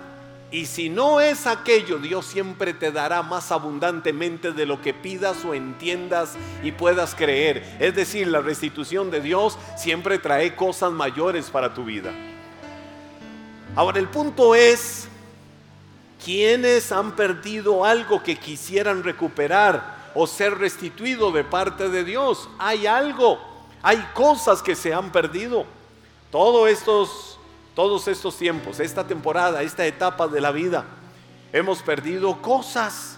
Y 0.51 0.67
si 0.67 0.89
no 0.89 1.19
es 1.19 1.47
aquello, 1.47 1.97
Dios 1.97 2.27
siempre 2.27 2.75
te 2.75 2.91
dará 2.91 3.23
más 3.23 3.51
abundantemente 3.51 4.51
de 4.51 4.67
lo 4.67 4.79
que 4.79 4.93
pidas 4.93 5.43
o 5.43 5.55
entiendas 5.55 6.35
y 6.63 6.71
puedas 6.71 7.15
creer. 7.15 7.77
Es 7.79 7.95
decir, 7.95 8.27
la 8.27 8.41
restitución 8.41 9.09
de 9.09 9.21
Dios 9.21 9.57
siempre 9.75 10.19
trae 10.19 10.55
cosas 10.55 10.91
mayores 10.91 11.49
para 11.49 11.73
tu 11.73 11.83
vida. 11.83 12.13
Ahora 13.75 13.99
el 13.99 14.07
punto 14.07 14.55
es, 14.55 15.09
¿quiénes 16.23 16.93
han 16.93 17.13
perdido 17.13 17.83
algo 17.83 18.23
que 18.23 18.37
quisieran 18.37 19.03
recuperar 19.03 20.11
o 20.15 20.25
ser 20.25 20.57
restituido 20.57 21.29
de 21.33 21.43
parte 21.43 21.89
de 21.89 22.05
Dios? 22.05 22.47
Hay 22.57 22.87
algo, 22.87 23.37
hay 23.81 23.97
cosas 24.13 24.61
que 24.61 24.77
se 24.77 24.93
han 24.93 25.11
perdido. 25.11 25.65
Todos 26.31 26.69
estos, 26.69 27.37
todos 27.75 28.07
estos 28.07 28.37
tiempos, 28.37 28.79
esta 28.79 29.05
temporada, 29.05 29.61
esta 29.61 29.85
etapa 29.85 30.25
de 30.29 30.39
la 30.39 30.51
vida, 30.51 30.85
hemos 31.51 31.81
perdido 31.81 32.41
cosas. 32.41 33.17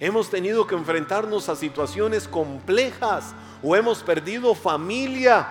Hemos 0.00 0.28
tenido 0.28 0.66
que 0.66 0.74
enfrentarnos 0.74 1.48
a 1.48 1.54
situaciones 1.54 2.26
complejas 2.26 3.32
o 3.62 3.76
hemos 3.76 4.02
perdido 4.02 4.56
familia, 4.56 5.48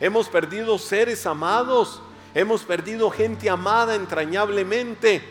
hemos 0.00 0.28
perdido 0.28 0.76
seres 0.78 1.24
amados, 1.26 2.00
Hemos 2.34 2.62
perdido 2.62 3.10
gente 3.10 3.50
amada 3.50 3.94
entrañablemente. 3.94 5.22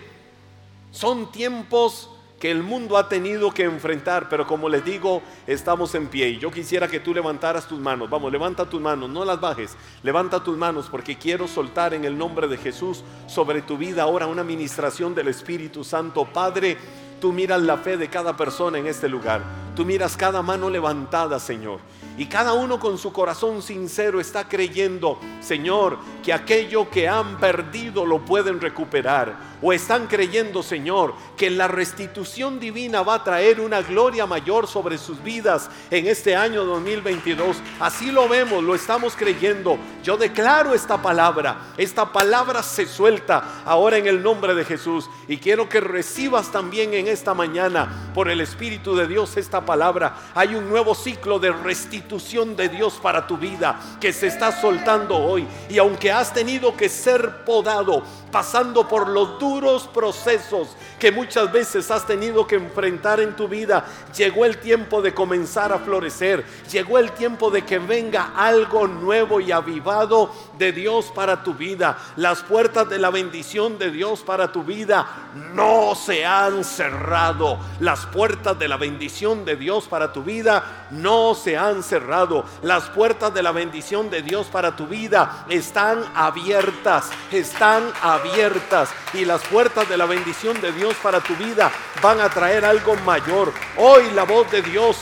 Son 0.91 1.31
tiempos 1.31 2.09
que 2.39 2.49
el 2.49 2.63
mundo 2.63 2.97
ha 2.97 3.09
tenido 3.09 3.51
que 3.53 3.63
enfrentar, 3.63 4.29
pero 4.29 4.47
como 4.47 4.69
les 4.69 4.83
digo, 4.83 5.21
estamos 5.45 5.93
en 5.95 6.07
pie. 6.07 6.29
Y 6.29 6.39
yo 6.39 6.49
quisiera 6.51 6.87
que 6.87 6.99
tú 6.99 7.13
levantaras 7.13 7.67
tus 7.67 7.79
manos. 7.79 8.09
Vamos, 8.09 8.31
levanta 8.31 8.67
tus 8.67 8.81
manos, 8.81 9.09
no 9.09 9.25
las 9.25 9.39
bajes. 9.39 9.75
Levanta 10.03 10.43
tus 10.43 10.57
manos 10.57 10.87
porque 10.89 11.17
quiero 11.17 11.47
soltar 11.47 11.93
en 11.93 12.05
el 12.05 12.17
nombre 12.17 12.47
de 12.47 12.57
Jesús 12.57 13.03
sobre 13.27 13.61
tu 13.61 13.77
vida 13.77 14.03
ahora 14.03 14.27
una 14.27 14.41
administración 14.41 15.13
del 15.13 15.27
Espíritu 15.27 15.83
Santo. 15.83 16.25
Padre, 16.25 16.77
tú 17.19 17.33
miras 17.33 17.61
la 17.61 17.77
fe 17.77 17.97
de 17.97 18.09
cada 18.09 18.35
persona 18.35 18.77
en 18.77 18.87
este 18.87 19.09
lugar. 19.09 19.68
Tú 19.75 19.85
miras 19.85 20.17
cada 20.17 20.41
mano 20.41 20.69
levantada, 20.69 21.39
Señor. 21.39 21.79
Y 22.17 22.25
cada 22.25 22.51
uno 22.51 22.79
con 22.79 22.97
su 22.97 23.13
corazón 23.13 23.61
sincero 23.61 24.19
está 24.19 24.47
creyendo, 24.49 25.17
Señor, 25.39 25.97
que 26.21 26.33
aquello 26.33 26.89
que 26.89 27.07
han 27.07 27.39
perdido 27.39 28.05
lo 28.05 28.25
pueden 28.25 28.59
recuperar 28.59 29.49
o 29.61 29.73
están 29.73 30.07
creyendo, 30.07 30.63
Señor, 30.63 31.13
que 31.35 31.49
la 31.49 31.67
restitución 31.67 32.59
divina 32.59 33.03
va 33.03 33.15
a 33.15 33.23
traer 33.23 33.59
una 33.59 33.81
gloria 33.81 34.25
mayor 34.25 34.67
sobre 34.67 34.97
sus 34.97 35.21
vidas 35.21 35.69
en 35.91 36.07
este 36.07 36.35
año 36.35 36.63
2022. 36.63 37.57
Así 37.79 38.11
lo 38.11 38.27
vemos, 38.27 38.63
lo 38.63 38.75
estamos 38.75 39.15
creyendo. 39.15 39.77
Yo 40.03 40.17
declaro 40.17 40.73
esta 40.73 41.01
palabra. 41.01 41.73
Esta 41.77 42.11
palabra 42.11 42.63
se 42.63 42.85
suelta 42.85 43.63
ahora 43.65 43.97
en 43.97 44.07
el 44.07 44.23
nombre 44.23 44.55
de 44.55 44.65
Jesús. 44.65 45.09
Y 45.27 45.37
quiero 45.37 45.67
que 45.67 45.81
recibas 45.81 46.51
también 46.51 46.93
en 46.93 47.07
esta 47.07 47.33
mañana 47.33 48.11
por 48.13 48.29
el 48.29 48.41
Espíritu 48.41 48.95
de 48.95 49.07
Dios 49.07 49.35
esta 49.37 49.58
palabra. 49.65 50.15
Hay 50.35 50.55
un 50.55 50.69
nuevo 50.69 50.95
ciclo 50.95 51.39
de 51.39 51.51
restitución 51.51 52.55
de 52.55 52.69
Dios 52.69 52.99
para 53.01 53.25
tu 53.25 53.37
vida 53.37 53.79
que 53.99 54.13
se 54.13 54.27
está 54.27 54.51
soltando 54.51 55.17
hoy. 55.17 55.47
Y 55.69 55.77
aunque 55.77 56.11
has 56.11 56.33
tenido 56.33 56.75
que 56.75 56.89
ser 56.89 57.43
podado, 57.45 58.03
pasando 58.31 58.87
por 58.87 59.07
los 59.07 59.39
duros 59.39 59.87
procesos 59.87 60.69
que 60.99 61.11
muchas 61.11 61.51
veces 61.51 61.89
has 61.91 62.05
tenido 62.05 62.45
que 62.45 62.55
enfrentar 62.55 63.19
en 63.19 63.35
tu 63.35 63.47
vida, 63.47 63.85
llegó 64.15 64.45
el 64.45 64.57
tiempo 64.57 65.01
de 65.01 65.13
comenzar 65.13 65.71
a 65.71 65.79
florecer, 65.79 66.43
llegó 66.71 66.97
el 66.97 67.11
tiempo 67.11 67.49
de 67.49 67.63
que 67.63 67.79
venga 67.79 68.33
algo 68.35 68.87
nuevo 68.87 69.39
y 69.39 69.51
avivado 69.51 70.31
de 70.57 70.71
Dios 70.71 71.11
para 71.15 71.43
tu 71.43 71.53
vida. 71.53 71.97
Las 72.15 72.43
puertas 72.43 72.89
de 72.89 72.99
la 72.99 73.09
bendición 73.09 73.77
de 73.77 73.91
Dios 73.91 74.21
para 74.21 74.51
tu 74.51 74.63
vida 74.63 75.07
no 75.53 75.95
se 75.95 76.25
han 76.25 76.63
cerrado. 76.63 77.59
Las 77.79 78.05
puertas 78.07 78.57
de 78.59 78.67
la 78.67 78.77
bendición 78.77 79.45
de 79.45 79.48
Dios 79.55 79.87
para 79.87 80.11
tu 80.13 80.23
vida 80.23 80.87
no 80.91 81.35
se 81.35 81.57
han 81.57 81.83
cerrado. 81.83 82.45
Las 82.61 82.89
puertas 82.89 83.33
de 83.33 83.43
la 83.43 83.51
bendición 83.51 84.09
de 84.09 84.21
Dios 84.21 84.47
para 84.47 84.75
tu 84.75 84.87
vida 84.87 85.45
están 85.49 86.03
abiertas, 86.15 87.09
están 87.31 87.83
abiertas. 88.01 88.89
Y 89.13 89.25
las 89.25 89.41
puertas 89.47 89.87
de 89.89 89.97
la 89.97 90.05
bendición 90.05 90.59
de 90.61 90.71
Dios 90.71 90.95
para 91.01 91.21
tu 91.21 91.35
vida 91.35 91.71
van 92.01 92.19
a 92.21 92.29
traer 92.29 92.65
algo 92.65 92.95
mayor. 92.97 93.51
Hoy 93.77 94.11
la 94.13 94.23
voz 94.23 94.49
de 94.51 94.61
Dios, 94.61 94.97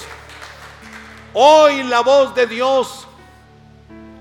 hoy 1.34 1.84
la 1.84 2.02
voz 2.02 2.34
de 2.36 2.48
Dios, 2.48 3.08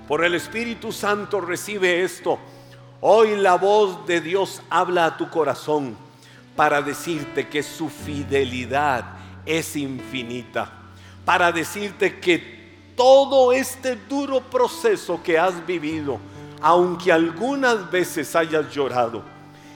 por 0.09 0.25
el 0.25 0.35
Espíritu 0.35 0.93
Santo 0.93 1.41
recibe 1.41 2.03
esto. 2.05 2.39
Hoy 3.01 3.37
la 3.37 3.57
voz 3.57 4.07
de 4.07 4.21
Dios 4.21 4.63
habla 4.71 5.07
a 5.07 5.17
tu 5.17 5.29
corazón 5.29 5.97
para 6.57 6.81
decirte 6.81 7.49
que 7.49 7.63
su 7.63 7.91
fidelidad 7.91 9.16
es 9.47 9.77
infinita. 9.77 10.71
Para 11.25 11.51
decirte 11.51 12.21
que 12.21 12.67
todo 12.97 13.53
este 13.53 13.97
duro 13.97 14.41
proceso 14.41 15.23
que 15.23 15.39
has 15.39 15.65
vivido, 15.65 16.19
aunque 16.61 17.13
algunas 17.13 17.91
veces 17.91 18.35
hayas 18.37 18.71
llorado, 18.73 19.23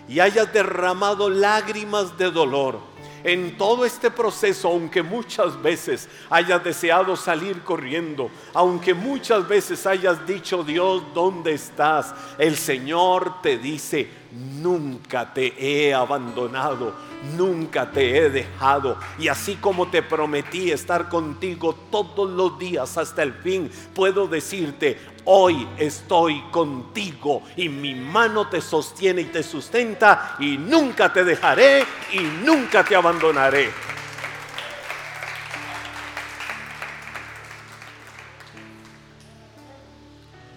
y 0.08 0.18
hayas 0.18 0.52
derramado 0.52 1.30
lágrimas 1.30 2.18
de 2.18 2.30
dolor 2.32 2.89
en 3.24 3.56
todo 3.56 3.84
este 3.84 4.10
proceso, 4.10 4.68
aunque 4.68 5.02
muchas 5.02 5.60
veces 5.60 6.08
hayas 6.28 6.62
deseado 6.62 7.16
salir 7.16 7.62
corriendo, 7.62 8.30
aunque 8.54 8.94
muchas 8.94 9.46
veces 9.46 9.86
hayas 9.86 10.26
dicho, 10.26 10.62
Dios, 10.62 11.02
¿dónde 11.14 11.52
estás? 11.52 12.14
El 12.38 12.56
Señor 12.56 13.40
te 13.42 13.58
dice, 13.58 14.08
nunca 14.32 15.32
te 15.32 15.54
he 15.58 15.92
abandonado, 15.92 16.94
nunca 17.36 17.90
te 17.90 18.16
he 18.16 18.30
dejado. 18.30 18.96
Y 19.18 19.28
así 19.28 19.56
como 19.56 19.88
te 19.88 20.02
prometí 20.02 20.70
estar 20.70 21.08
contigo 21.08 21.74
todos 21.90 22.30
los 22.30 22.58
días 22.58 22.96
hasta 22.96 23.22
el 23.22 23.32
fin, 23.34 23.70
puedo 23.94 24.26
decirte, 24.26 24.98
hoy 25.32 25.68
estoy 25.78 26.40
contigo 26.50 27.44
y 27.56 27.68
mi 27.68 27.94
mano 27.94 28.48
te 28.48 28.60
sostiene 28.60 29.20
y 29.20 29.26
te 29.26 29.44
sustenta 29.44 30.34
y 30.40 30.58
nunca 30.58 31.12
te 31.12 31.22
dejaré 31.22 31.84
y 32.12 32.18
nunca 32.18 32.82
te 32.82 32.96
abandonaré. 32.96 33.70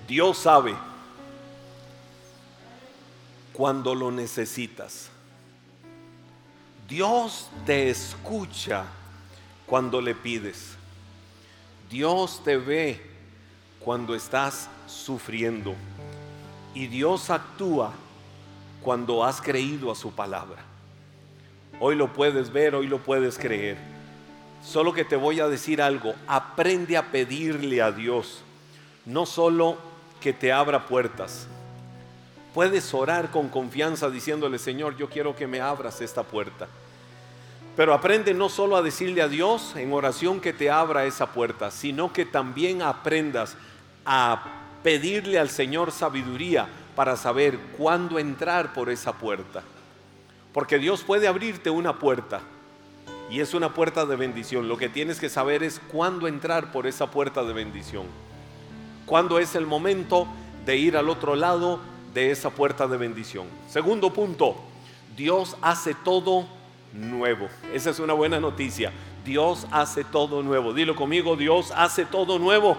Dios 0.08 0.39
sabe 0.39 0.74
cuando 3.53 3.94
lo 3.94 4.10
necesitas. 4.10 5.12
Dios 6.89 7.48
te 7.68 7.92
escucha 7.92 8.86
cuando 9.68 10.01
le 10.01 10.15
pides. 10.15 10.72
Dios 11.92 12.42
te 12.44 12.58
ve 12.58 13.12
cuando 13.84 14.16
estás 14.16 14.70
sufriendo. 14.88 15.75
Y 16.74 16.88
Dios 16.88 17.30
actúa 17.30 17.92
cuando 18.82 19.24
has 19.24 19.42
creído 19.42 19.92
a 19.92 19.96
su 19.96 20.12
palabra. 20.12 20.62
Hoy 21.80 21.96
lo 21.96 22.13
puedes 22.13 22.52
ver, 22.52 22.75
hoy 22.75 22.88
lo 22.88 23.00
puedes 23.00 23.38
creer. 23.38 23.78
Solo 24.63 24.94
que 24.94 25.04
te 25.04 25.16
voy 25.16 25.40
a 25.40 25.48
decir 25.48 25.82
algo, 25.82 26.13
aprende 26.28 26.98
a 26.98 27.12
pedirle 27.12 27.82
a 27.82 27.92
Dios 27.92 28.44
no 29.06 29.25
solo 29.25 29.78
que 30.22 30.34
te 30.34 30.52
abra 30.52 30.86
puertas. 30.86 31.48
Puedes 32.54 32.94
orar 32.94 33.32
con 33.32 33.50
confianza 33.50 34.10
diciéndole, 34.10 34.60
Señor, 34.60 34.96
yo 34.96 35.10
quiero 35.10 35.36
que 35.36 35.48
me 35.48 35.60
abras 35.60 36.02
esta 36.02 36.24
puerta. 36.24 36.68
Pero 37.75 37.94
aprende 37.94 38.34
no 38.34 38.50
solo 38.50 38.78
a 38.78 38.84
decirle 38.84 39.22
a 39.22 39.28
Dios 39.28 39.75
en 39.75 39.92
oración 39.92 40.40
que 40.40 40.54
te 40.54 40.70
abra 40.70 41.06
esa 41.06 41.34
puerta, 41.34 41.72
sino 41.72 42.13
que 42.13 42.25
también 42.25 42.84
aprendas 42.84 43.58
a 44.05 44.43
pedirle 44.83 45.39
al 45.39 45.50
Señor 45.50 45.91
sabiduría 45.91 46.67
para 46.95 47.15
saber 47.15 47.57
cuándo 47.77 48.19
entrar 48.19 48.74
por 48.74 48.89
esa 48.89 49.13
puerta. 49.13 49.63
Porque 50.53 50.77
Dios 50.77 51.03
puede 51.03 51.27
abrirte 51.27 51.69
una 51.69 51.98
puerta 52.00 52.41
y 53.29 53.39
es 53.39 53.53
una 53.53 53.74
puerta 53.74 54.05
de 54.05 54.15
bendición. 54.15 54.67
Lo 54.67 54.77
que 54.77 54.89
tienes 54.89 55.19
que 55.19 55.29
saber 55.29 55.63
es 55.63 55.81
cuándo 55.91 56.27
entrar 56.27 56.72
por 56.72 56.86
esa 56.86 57.10
puerta 57.10 57.43
de 57.43 57.53
bendición. 57.53 58.05
Cuándo 59.05 59.39
es 59.39 59.55
el 59.55 59.65
momento 59.65 60.27
de 60.65 60.77
ir 60.77 60.95
al 60.95 61.10
otro 61.10 61.36
lado 61.36 61.79
de 62.13 62.31
esa 62.31 62.51
puerta 62.51 62.88
de 62.88 62.98
bendición. 62.98 63.48
Segundo 63.69 64.13
punto, 64.13 64.55
Dios 65.17 65.57
hace 65.62 65.95
todo 65.95 66.45
nuevo. 66.93 67.48
Esa 67.74 67.89
es 67.89 68.00
una 68.00 68.13
buena 68.13 68.39
noticia. 68.39 68.91
Dios 69.25 69.67
hace 69.72 70.03
todo 70.03 70.43
nuevo. 70.43 70.74
Dilo 70.74 70.95
conmigo, 70.95 71.36
Dios 71.36 71.72
hace 71.75 72.05
todo 72.05 72.38
nuevo. 72.38 72.77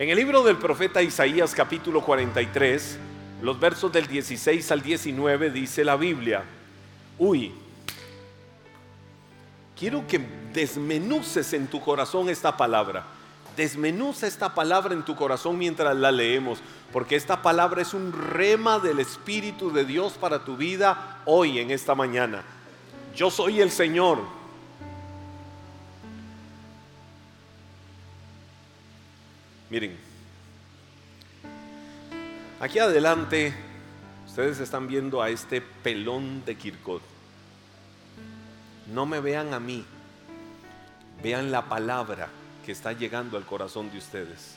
En 0.00 0.08
el 0.08 0.16
libro 0.16 0.42
del 0.42 0.56
profeta 0.56 1.02
Isaías 1.02 1.54
capítulo 1.54 2.00
43, 2.00 2.98
los 3.42 3.60
versos 3.60 3.92
del 3.92 4.06
16 4.06 4.72
al 4.72 4.80
19 4.80 5.50
dice 5.50 5.84
la 5.84 5.96
Biblia, 5.96 6.42
uy, 7.18 7.52
quiero 9.78 10.06
que 10.06 10.18
desmenuces 10.54 11.52
en 11.52 11.66
tu 11.66 11.82
corazón 11.82 12.30
esta 12.30 12.56
palabra. 12.56 13.04
Desmenuza 13.58 14.26
esta 14.26 14.54
palabra 14.54 14.94
en 14.94 15.04
tu 15.04 15.14
corazón 15.14 15.58
mientras 15.58 15.94
la 15.94 16.10
leemos, 16.10 16.60
porque 16.94 17.14
esta 17.16 17.42
palabra 17.42 17.82
es 17.82 17.92
un 17.92 18.14
rema 18.14 18.78
del 18.78 19.00
Espíritu 19.00 19.70
de 19.70 19.84
Dios 19.84 20.14
para 20.14 20.46
tu 20.46 20.56
vida 20.56 21.20
hoy, 21.26 21.58
en 21.58 21.70
esta 21.70 21.94
mañana. 21.94 22.42
Yo 23.14 23.30
soy 23.30 23.60
el 23.60 23.70
Señor. 23.70 24.39
Miren, 29.70 29.96
aquí 32.58 32.80
adelante 32.80 33.54
ustedes 34.26 34.58
están 34.58 34.88
viendo 34.88 35.22
a 35.22 35.30
este 35.30 35.60
pelón 35.60 36.44
de 36.44 36.56
Kirkot. 36.56 37.00
No 38.92 39.06
me 39.06 39.20
vean 39.20 39.54
a 39.54 39.60
mí, 39.60 39.84
vean 41.22 41.52
la 41.52 41.68
palabra 41.68 42.30
que 42.66 42.72
está 42.72 42.92
llegando 42.94 43.36
al 43.36 43.46
corazón 43.46 43.92
de 43.92 43.98
ustedes. 43.98 44.56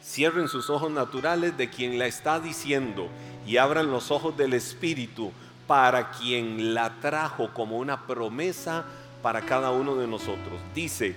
Cierren 0.00 0.46
sus 0.46 0.70
ojos 0.70 0.92
naturales 0.92 1.56
de 1.56 1.68
quien 1.68 1.98
la 1.98 2.06
está 2.06 2.38
diciendo 2.38 3.08
y 3.44 3.56
abran 3.56 3.90
los 3.90 4.12
ojos 4.12 4.36
del 4.36 4.54
Espíritu 4.54 5.32
para 5.66 6.12
quien 6.12 6.72
la 6.72 7.00
trajo 7.00 7.52
como 7.52 7.78
una 7.78 8.06
promesa 8.06 8.84
para 9.22 9.40
cada 9.40 9.72
uno 9.72 9.96
de 9.96 10.06
nosotros. 10.06 10.60
Dice, 10.72 11.16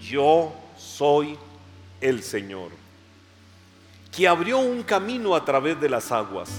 yo 0.00 0.54
soy 0.78 1.36
el 2.00 2.22
Señor, 2.22 2.70
que 4.14 4.28
abrió 4.28 4.58
un 4.58 4.82
camino 4.82 5.34
a 5.34 5.44
través 5.44 5.80
de 5.80 5.88
las 5.88 6.12
aguas 6.12 6.50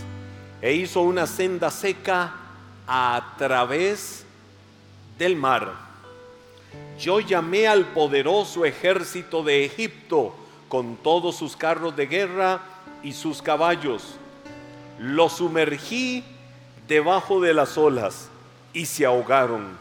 e 0.62 0.74
hizo 0.74 1.01
una 1.01 1.27
senda 1.27 1.70
seca 1.70 2.34
a 2.88 3.36
través 3.38 4.25
del 5.17 5.36
mar 5.36 5.88
yo 7.00 7.20
llamé 7.20 7.67
al 7.67 7.86
poderoso 7.86 8.65
ejército 8.65 9.44
de 9.44 9.65
Egipto 9.65 10.34
con 10.67 10.98
todos 10.98 11.36
sus 11.36 11.56
carros 11.56 11.96
de 11.96 12.08
guerra 12.08 12.62
y 13.03 13.13
sus 13.13 13.41
caballos. 13.41 14.15
Lo 15.00 15.29
sumergí 15.29 16.24
debajo 16.88 17.39
de 17.39 17.53
las 17.53 17.77
olas 17.77 18.29
y 18.74 18.88
se 18.88 19.06
ahogaron. 19.06 19.77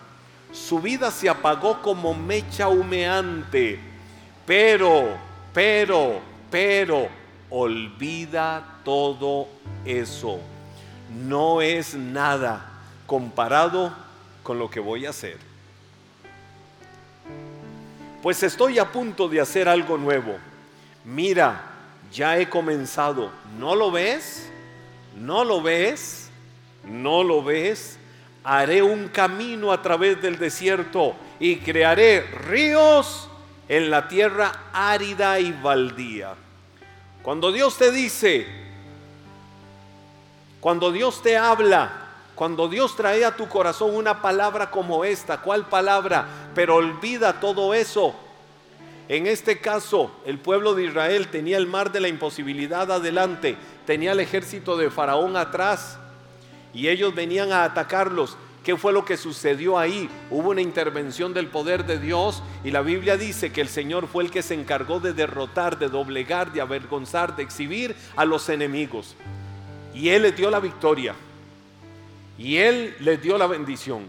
Su 0.53 0.81
vida 0.81 1.11
se 1.11 1.31
apagó 1.31 1.81
como 1.81 2.13
mecha 2.13 2.69
humeante. 2.69 3.81
Pero, 4.45 5.17
pero, 5.57 6.21
pero, 6.53 7.09
olvida 7.51 8.81
todo 8.85 9.49
eso. 9.85 10.39
No 11.11 11.61
es 11.61 11.95
nada 11.95 12.71
comparado 13.07 13.93
con 14.45 14.61
lo 14.61 14.71
que 14.71 14.79
voy 14.79 15.07
a 15.07 15.11
hacer 15.11 15.39
pues 18.27 18.43
estoy 18.43 18.77
a 18.81 18.91
punto 18.91 19.29
de 19.29 19.41
hacer 19.41 19.69
algo 19.69 19.97
nuevo. 19.97 20.37
Mira, 21.05 21.63
ya 22.13 22.37
he 22.37 22.49
comenzado. 22.49 23.31
¿No 23.57 23.77
lo 23.77 23.93
ves? 23.93 24.51
¿No 25.17 25.45
lo 25.45 25.63
ves? 25.63 26.29
¿No 26.85 27.23
lo 27.23 27.45
ves? 27.45 28.01
Haré 28.43 28.83
un 28.83 29.07
camino 29.11 29.71
a 29.71 29.81
través 29.81 30.21
del 30.21 30.41
desierto 30.41 31.15
y 31.39 31.59
crearé 31.59 32.23
ríos 32.49 33.29
en 33.69 33.91
la 33.91 34.09
tierra 34.09 34.53
árida 34.73 35.39
y 35.41 35.53
baldía. 35.53 36.35
Cuando 37.23 37.53
Dios 37.53 37.77
te 37.77 37.91
dice, 37.91 38.47
cuando 40.61 40.93
Dios 40.93 41.23
te 41.23 41.37
habla, 41.37 42.05
cuando 42.35 42.69
Dios 42.69 42.95
trae 42.97 43.25
a 43.25 43.35
tu 43.35 43.49
corazón 43.49 43.95
una 43.95 44.21
palabra 44.21 44.71
como 44.71 45.05
esta, 45.05 45.41
¿cuál 45.41 45.67
palabra? 45.67 46.27
pero 46.57 46.77
olvida 46.77 47.39
todo 47.39 47.75
eso. 47.75 48.15
En 49.09 49.27
este 49.27 49.61
caso, 49.61 50.11
el 50.25 50.39
pueblo 50.39 50.75
de 50.75 50.85
Israel 50.85 51.29
tenía 51.29 51.59
el 51.59 51.67
mar 51.67 51.93
de 51.93 52.01
la 52.01 52.09
imposibilidad 52.09 52.91
adelante, 52.91 53.59
tenía 53.85 54.13
el 54.13 54.21
ejército 54.21 54.75
de 54.79 54.91
Faraón 54.91 55.37
atrás 55.37 55.99
y 56.73 56.89
ellos 56.89 57.15
venían 57.15 57.53
a 57.53 57.63
atacarlos. 57.65 58.39
¿Qué 58.67 58.77
fue 58.77 58.93
lo 58.93 59.05
que 59.05 59.17
sucedió 59.17 59.79
ahí? 59.79 60.11
Hubo 60.29 60.51
una 60.51 60.61
intervención 60.61 61.33
del 61.33 61.47
poder 61.47 61.87
de 61.87 62.01
Dios 62.01 62.43
y 62.65 62.73
la 62.73 62.83
Biblia 62.83 63.17
dice 63.17 63.53
que 63.53 63.61
el 63.61 63.69
Señor 63.69 64.09
fue 64.09 64.25
el 64.25 64.31
que 64.33 64.43
se 64.43 64.55
encargó 64.55 64.99
de 64.99 65.13
derrotar, 65.13 65.79
de 65.79 65.89
doblegar, 65.89 66.53
de 66.53 66.61
avergonzar, 66.61 67.37
de 67.37 67.45
exhibir 67.45 67.95
a 68.17 68.25
los 68.25 68.49
enemigos. 68.49 69.15
Y 69.95 70.09
Él 70.09 70.23
les 70.23 70.37
dio 70.37 70.51
la 70.51 70.59
victoria. 70.59 71.15
Y 72.37 72.57
Él 72.57 72.97
les 72.99 73.23
dio 73.23 73.39
la 73.39 73.47
bendición. 73.47 74.07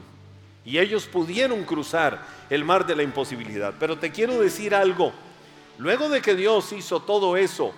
Y 0.65 0.79
ellos 0.79 1.05
pudieron 1.05 1.63
cruzar 1.63 2.25
el 2.49 2.65
mar 2.65 2.87
de 2.87 2.95
la 2.95 3.03
imposibilidad. 3.03 3.75
Pero 3.79 3.99
te 3.99 4.09
quiero 4.09 4.39
decir 4.39 4.73
algo. 4.73 5.13
Luego 5.77 6.09
de 6.09 6.19
que 6.19 6.33
Dios 6.33 6.73
hizo 6.73 6.99
todo 6.99 7.37
eso 7.37 7.75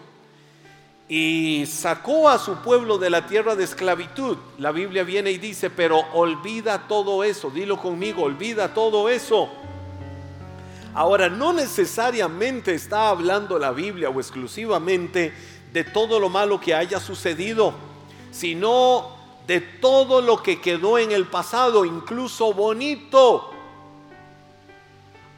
y 1.11 1.65
sacó 1.65 2.29
a 2.29 2.37
su 2.37 2.57
pueblo 2.57 2.99
de 2.99 3.09
la 3.09 3.25
tierra 3.25 3.55
de 3.55 3.63
esclavitud, 3.63 4.37
la 4.59 4.71
Biblia 4.71 5.03
viene 5.03 5.31
y 5.31 5.39
dice, 5.39 5.71
pero 5.71 5.97
olvida 6.13 6.87
todo 6.87 7.23
eso. 7.23 7.49
Dilo 7.49 7.77
conmigo, 7.77 8.21
olvida 8.21 8.75
todo 8.75 9.09
eso. 9.09 9.49
Ahora, 10.93 11.27
no 11.27 11.51
necesariamente 11.51 12.75
está 12.75 13.09
hablando 13.09 13.57
la 13.57 13.71
Biblia 13.71 14.09
o 14.09 14.19
exclusivamente 14.19 15.33
de 15.73 15.83
todo 15.83 16.19
lo 16.19 16.29
malo 16.29 16.59
que 16.59 16.75
haya 16.75 16.99
sucedido, 16.99 17.73
sino 18.29 19.17
de 19.47 19.61
todo 19.61 20.21
lo 20.21 20.43
que 20.43 20.61
quedó 20.61 20.99
en 20.99 21.11
el 21.11 21.25
pasado, 21.25 21.85
incluso 21.85 22.53
bonito. 22.53 23.49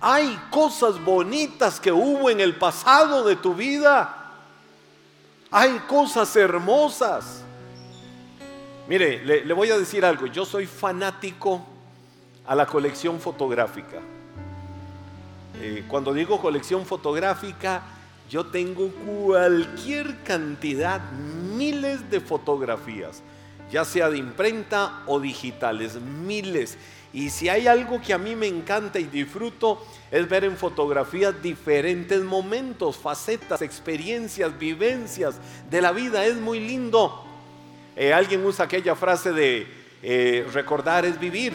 Hay 0.01 0.37
cosas 0.49 1.01
bonitas 1.01 1.79
que 1.79 1.93
hubo 1.93 2.29
en 2.29 2.41
el 2.41 2.57
pasado 2.57 3.23
de 3.23 3.37
tu 3.37 3.53
vida. 3.53 4.20
Hay 5.53 5.79
cosas 5.79 6.33
hermosas. 6.37 7.43
Mire, 8.87 9.23
le, 9.25 9.53
voy 9.53 9.69
a 9.69 9.77
decir 9.77 10.05
algo. 10.05 10.25
Yo 10.27 10.45
soy 10.45 10.65
fanático 10.65 11.61
a 12.47 12.55
la 12.55 12.65
colección 12.65 13.19
fotográfica. 13.19 13.99
Eh, 15.59 15.83
cuando 15.89 16.13
digo 16.13 16.39
colección 16.39 16.85
fotográfica, 16.85 17.83
yo 18.29 18.45
tengo 18.45 18.87
cualquier 19.05 20.23
cantidad, 20.23 21.01
miles 21.11 22.09
de 22.09 22.21
fotografías, 22.21 23.21
ya 23.71 23.85
sea 23.85 24.09
de 24.09 24.17
imprenta 24.17 25.03
o 25.07 25.19
digitales, 25.19 25.95
miles. 25.99 26.77
Y 27.13 27.29
si 27.29 27.49
hay 27.49 27.67
algo 27.67 28.01
que 28.01 28.13
a 28.13 28.17
mí 28.17 28.35
me 28.35 28.47
encanta 28.47 28.99
y 28.99 29.05
disfruto 29.05 29.85
es 30.11 30.27
ver 30.29 30.45
en 30.45 30.55
fotografías 30.55 31.41
diferentes 31.41 32.21
momentos, 32.21 32.97
facetas, 32.97 33.61
experiencias, 33.61 34.57
vivencias 34.57 35.39
de 35.69 35.81
la 35.81 35.91
vida. 35.91 36.25
Es 36.25 36.35
muy 36.35 36.59
lindo. 36.59 37.23
Eh, 37.95 38.13
alguien 38.13 38.45
usa 38.45 38.65
aquella 38.65 38.95
frase 38.95 39.33
de 39.33 39.67
eh, 40.03 40.47
recordar 40.53 41.05
es 41.05 41.19
vivir. 41.19 41.53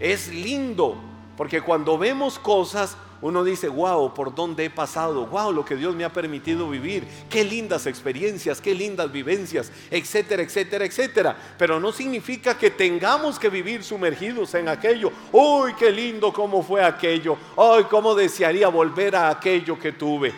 Es 0.00 0.28
lindo 0.28 0.96
porque 1.36 1.60
cuando 1.60 1.98
vemos 1.98 2.38
cosas 2.38 2.96
uno 3.22 3.44
dice, 3.44 3.68
wow, 3.68 4.12
por 4.12 4.34
dónde 4.34 4.64
he 4.64 4.70
pasado, 4.70 5.26
wow, 5.26 5.52
lo 5.52 5.64
que 5.64 5.76
Dios 5.76 5.94
me 5.94 6.04
ha 6.04 6.12
permitido 6.12 6.68
vivir, 6.68 7.06
qué 7.30 7.44
lindas 7.44 7.86
experiencias, 7.86 8.60
qué 8.60 8.74
lindas 8.74 9.10
vivencias, 9.12 9.70
etcétera, 9.92 10.42
etcétera, 10.42 10.84
etcétera. 10.84 11.36
Pero 11.56 11.78
no 11.78 11.92
significa 11.92 12.58
que 12.58 12.70
tengamos 12.70 13.38
que 13.38 13.48
vivir 13.48 13.84
sumergidos 13.84 14.54
en 14.54 14.68
aquello. 14.68 15.12
Uy, 15.30 15.72
qué 15.74 15.92
lindo 15.92 16.32
cómo 16.32 16.64
fue 16.64 16.84
aquello. 16.84 17.38
Ay, 17.56 17.84
cómo 17.84 18.12
desearía 18.14 18.66
volver 18.66 19.14
a 19.14 19.30
aquello 19.30 19.78
que 19.78 19.92
tuve. 19.92 20.34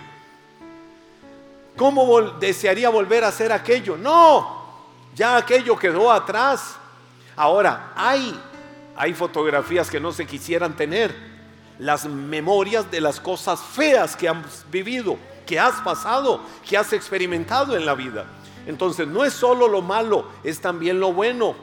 ¿Cómo 1.77 2.21
desearía 2.39 2.91
volver 2.91 3.25
a 3.25 3.29
hacer 3.29 3.51
aquello? 3.51 3.97
No, 3.97 4.63
ya 5.15 5.39
aquello 5.39 5.77
quedó 5.77 6.13
atrás. 6.13 6.77
Ahora, 7.35 7.93
hay, 7.97 8.39
hay 8.95 9.15
fotografías 9.15 9.91
que 9.91 9.99
no 9.99 10.13
se 10.13 10.27
quisieran 10.27 10.77
tener, 10.77 11.34
las 11.79 12.07
memorias 12.07 12.91
de 12.91 13.01
las 13.01 13.21
cosas 13.21 13.61
feas 13.61 14.17
que 14.17 14.29
has 14.29 14.65
vivido, 14.71 15.17
que 15.47 15.59
has 15.59 15.81
pasado, 15.81 16.41
que 16.69 16.77
has 16.77 16.93
experimentado 16.93 17.77
en 17.77 17.85
la 17.85 17.95
vida. 17.95 18.27
Entonces, 18.67 19.07
no 19.07 19.25
es 19.25 19.33
solo 19.33 19.69
lo 19.69 19.83
malo, 19.83 20.27
es 20.43 20.61
también 20.61 21.01
lo 21.01 21.13
bueno. 21.13 21.55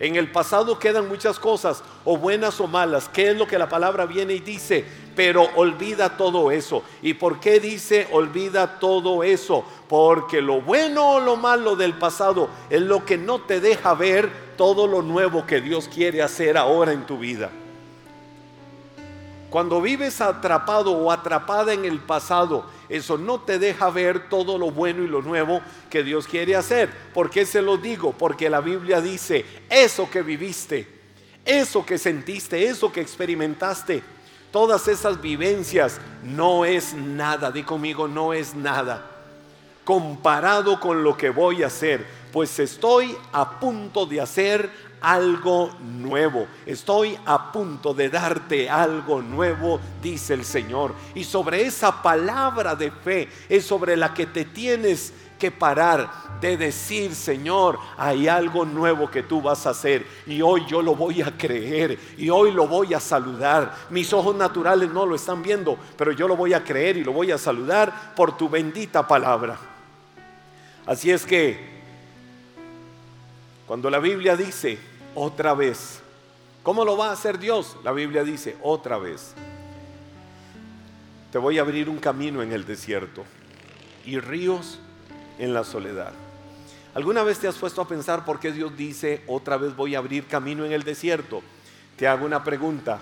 En 0.00 0.14
el 0.14 0.30
pasado 0.30 0.78
quedan 0.78 1.08
muchas 1.08 1.40
cosas, 1.40 1.82
o 2.04 2.16
buenas 2.16 2.60
o 2.60 2.68
malas. 2.68 3.08
¿Qué 3.08 3.30
es 3.30 3.36
lo 3.36 3.48
que 3.48 3.58
la 3.58 3.68
palabra 3.68 4.06
viene 4.06 4.34
y 4.34 4.38
dice? 4.38 4.84
Pero 5.16 5.48
olvida 5.56 6.16
todo 6.16 6.52
eso. 6.52 6.84
¿Y 7.02 7.14
por 7.14 7.40
qué 7.40 7.58
dice 7.58 8.08
olvida 8.12 8.78
todo 8.78 9.24
eso? 9.24 9.64
Porque 9.88 10.40
lo 10.40 10.60
bueno 10.60 11.14
o 11.14 11.20
lo 11.20 11.34
malo 11.36 11.74
del 11.74 11.94
pasado 11.94 12.48
es 12.70 12.80
lo 12.80 13.04
que 13.04 13.18
no 13.18 13.40
te 13.40 13.60
deja 13.60 13.94
ver 13.94 14.30
todo 14.56 14.86
lo 14.86 15.02
nuevo 15.02 15.44
que 15.46 15.60
Dios 15.60 15.88
quiere 15.92 16.22
hacer 16.22 16.56
ahora 16.56 16.92
en 16.92 17.04
tu 17.04 17.18
vida. 17.18 17.50
Cuando 19.50 19.80
vives 19.80 20.20
atrapado 20.20 20.92
o 20.92 21.10
atrapada 21.10 21.72
en 21.72 21.86
el 21.86 22.00
pasado, 22.00 22.66
eso 22.88 23.16
no 23.16 23.40
te 23.40 23.58
deja 23.58 23.88
ver 23.88 24.28
todo 24.28 24.58
lo 24.58 24.70
bueno 24.70 25.02
y 25.02 25.08
lo 25.08 25.22
nuevo 25.22 25.62
que 25.88 26.02
Dios 26.02 26.26
quiere 26.26 26.54
hacer. 26.54 26.90
¿Por 27.14 27.30
qué 27.30 27.46
se 27.46 27.62
lo 27.62 27.78
digo? 27.78 28.12
Porque 28.12 28.50
la 28.50 28.60
Biblia 28.60 29.00
dice, 29.00 29.46
eso 29.70 30.10
que 30.10 30.22
viviste, 30.22 30.86
eso 31.46 31.84
que 31.86 31.96
sentiste, 31.96 32.66
eso 32.66 32.92
que 32.92 33.00
experimentaste, 33.00 34.02
todas 34.50 34.86
esas 34.86 35.20
vivencias 35.20 35.98
no 36.22 36.66
es 36.66 36.92
nada. 36.92 37.50
Di 37.50 37.62
conmigo, 37.62 38.06
no 38.06 38.34
es 38.34 38.54
nada. 38.54 39.10
Comparado 39.82 40.78
con 40.78 41.02
lo 41.02 41.16
que 41.16 41.30
voy 41.30 41.62
a 41.62 41.68
hacer, 41.68 42.06
pues 42.32 42.58
estoy 42.58 43.16
a 43.32 43.58
punto 43.58 44.04
de 44.04 44.20
hacer 44.20 44.87
algo 45.00 45.70
nuevo. 45.80 46.46
Estoy 46.66 47.18
a 47.24 47.52
punto 47.52 47.94
de 47.94 48.08
darte 48.08 48.68
algo 48.68 49.22
nuevo, 49.22 49.80
dice 50.02 50.34
el 50.34 50.44
Señor. 50.44 50.94
Y 51.14 51.24
sobre 51.24 51.62
esa 51.62 52.02
palabra 52.02 52.74
de 52.74 52.90
fe 52.90 53.28
es 53.48 53.64
sobre 53.64 53.96
la 53.96 54.14
que 54.14 54.26
te 54.26 54.44
tienes 54.44 55.12
que 55.38 55.50
parar 55.50 56.10
de 56.40 56.56
decir, 56.56 57.14
Señor, 57.14 57.78
hay 57.96 58.28
algo 58.28 58.64
nuevo 58.64 59.10
que 59.10 59.22
tú 59.22 59.40
vas 59.40 59.66
a 59.66 59.70
hacer 59.70 60.04
y 60.26 60.42
hoy 60.42 60.64
yo 60.66 60.82
lo 60.82 60.94
voy 60.94 61.22
a 61.22 61.36
creer 61.36 61.98
y 62.16 62.28
hoy 62.28 62.52
lo 62.52 62.66
voy 62.66 62.94
a 62.94 63.00
saludar. 63.00 63.74
Mis 63.90 64.12
ojos 64.12 64.34
naturales 64.36 64.90
no 64.90 65.06
lo 65.06 65.14
están 65.14 65.42
viendo, 65.42 65.78
pero 65.96 66.12
yo 66.12 66.28
lo 66.28 66.36
voy 66.36 66.52
a 66.54 66.64
creer 66.64 66.96
y 66.96 67.04
lo 67.04 67.12
voy 67.12 67.30
a 67.30 67.38
saludar 67.38 68.14
por 68.14 68.36
tu 68.36 68.48
bendita 68.48 69.06
palabra. 69.06 69.58
Así 70.86 71.10
es 71.10 71.24
que 71.24 71.78
cuando 73.66 73.90
la 73.90 73.98
Biblia 73.98 74.36
dice 74.36 74.78
otra 75.18 75.52
vez, 75.52 76.00
¿cómo 76.62 76.84
lo 76.84 76.96
va 76.96 77.08
a 77.08 77.12
hacer 77.12 77.38
Dios? 77.38 77.76
La 77.82 77.90
Biblia 77.90 78.22
dice 78.22 78.56
otra 78.62 78.98
vez. 78.98 79.34
Te 81.32 81.38
voy 81.38 81.58
a 81.58 81.62
abrir 81.62 81.88
un 81.88 81.98
camino 81.98 82.40
en 82.40 82.52
el 82.52 82.64
desierto 82.64 83.24
y 84.06 84.20
ríos 84.20 84.78
en 85.38 85.52
la 85.52 85.64
soledad. 85.64 86.12
¿Alguna 86.94 87.24
vez 87.24 87.38
te 87.40 87.48
has 87.48 87.56
puesto 87.56 87.82
a 87.82 87.88
pensar 87.88 88.24
por 88.24 88.38
qué 88.38 88.52
Dios 88.52 88.76
dice 88.76 89.24
otra 89.26 89.56
vez 89.56 89.74
voy 89.74 89.94
a 89.94 89.98
abrir 89.98 90.26
camino 90.26 90.64
en 90.64 90.72
el 90.72 90.84
desierto? 90.84 91.42
Te 91.96 92.06
hago 92.06 92.24
una 92.24 92.44
pregunta. 92.44 93.00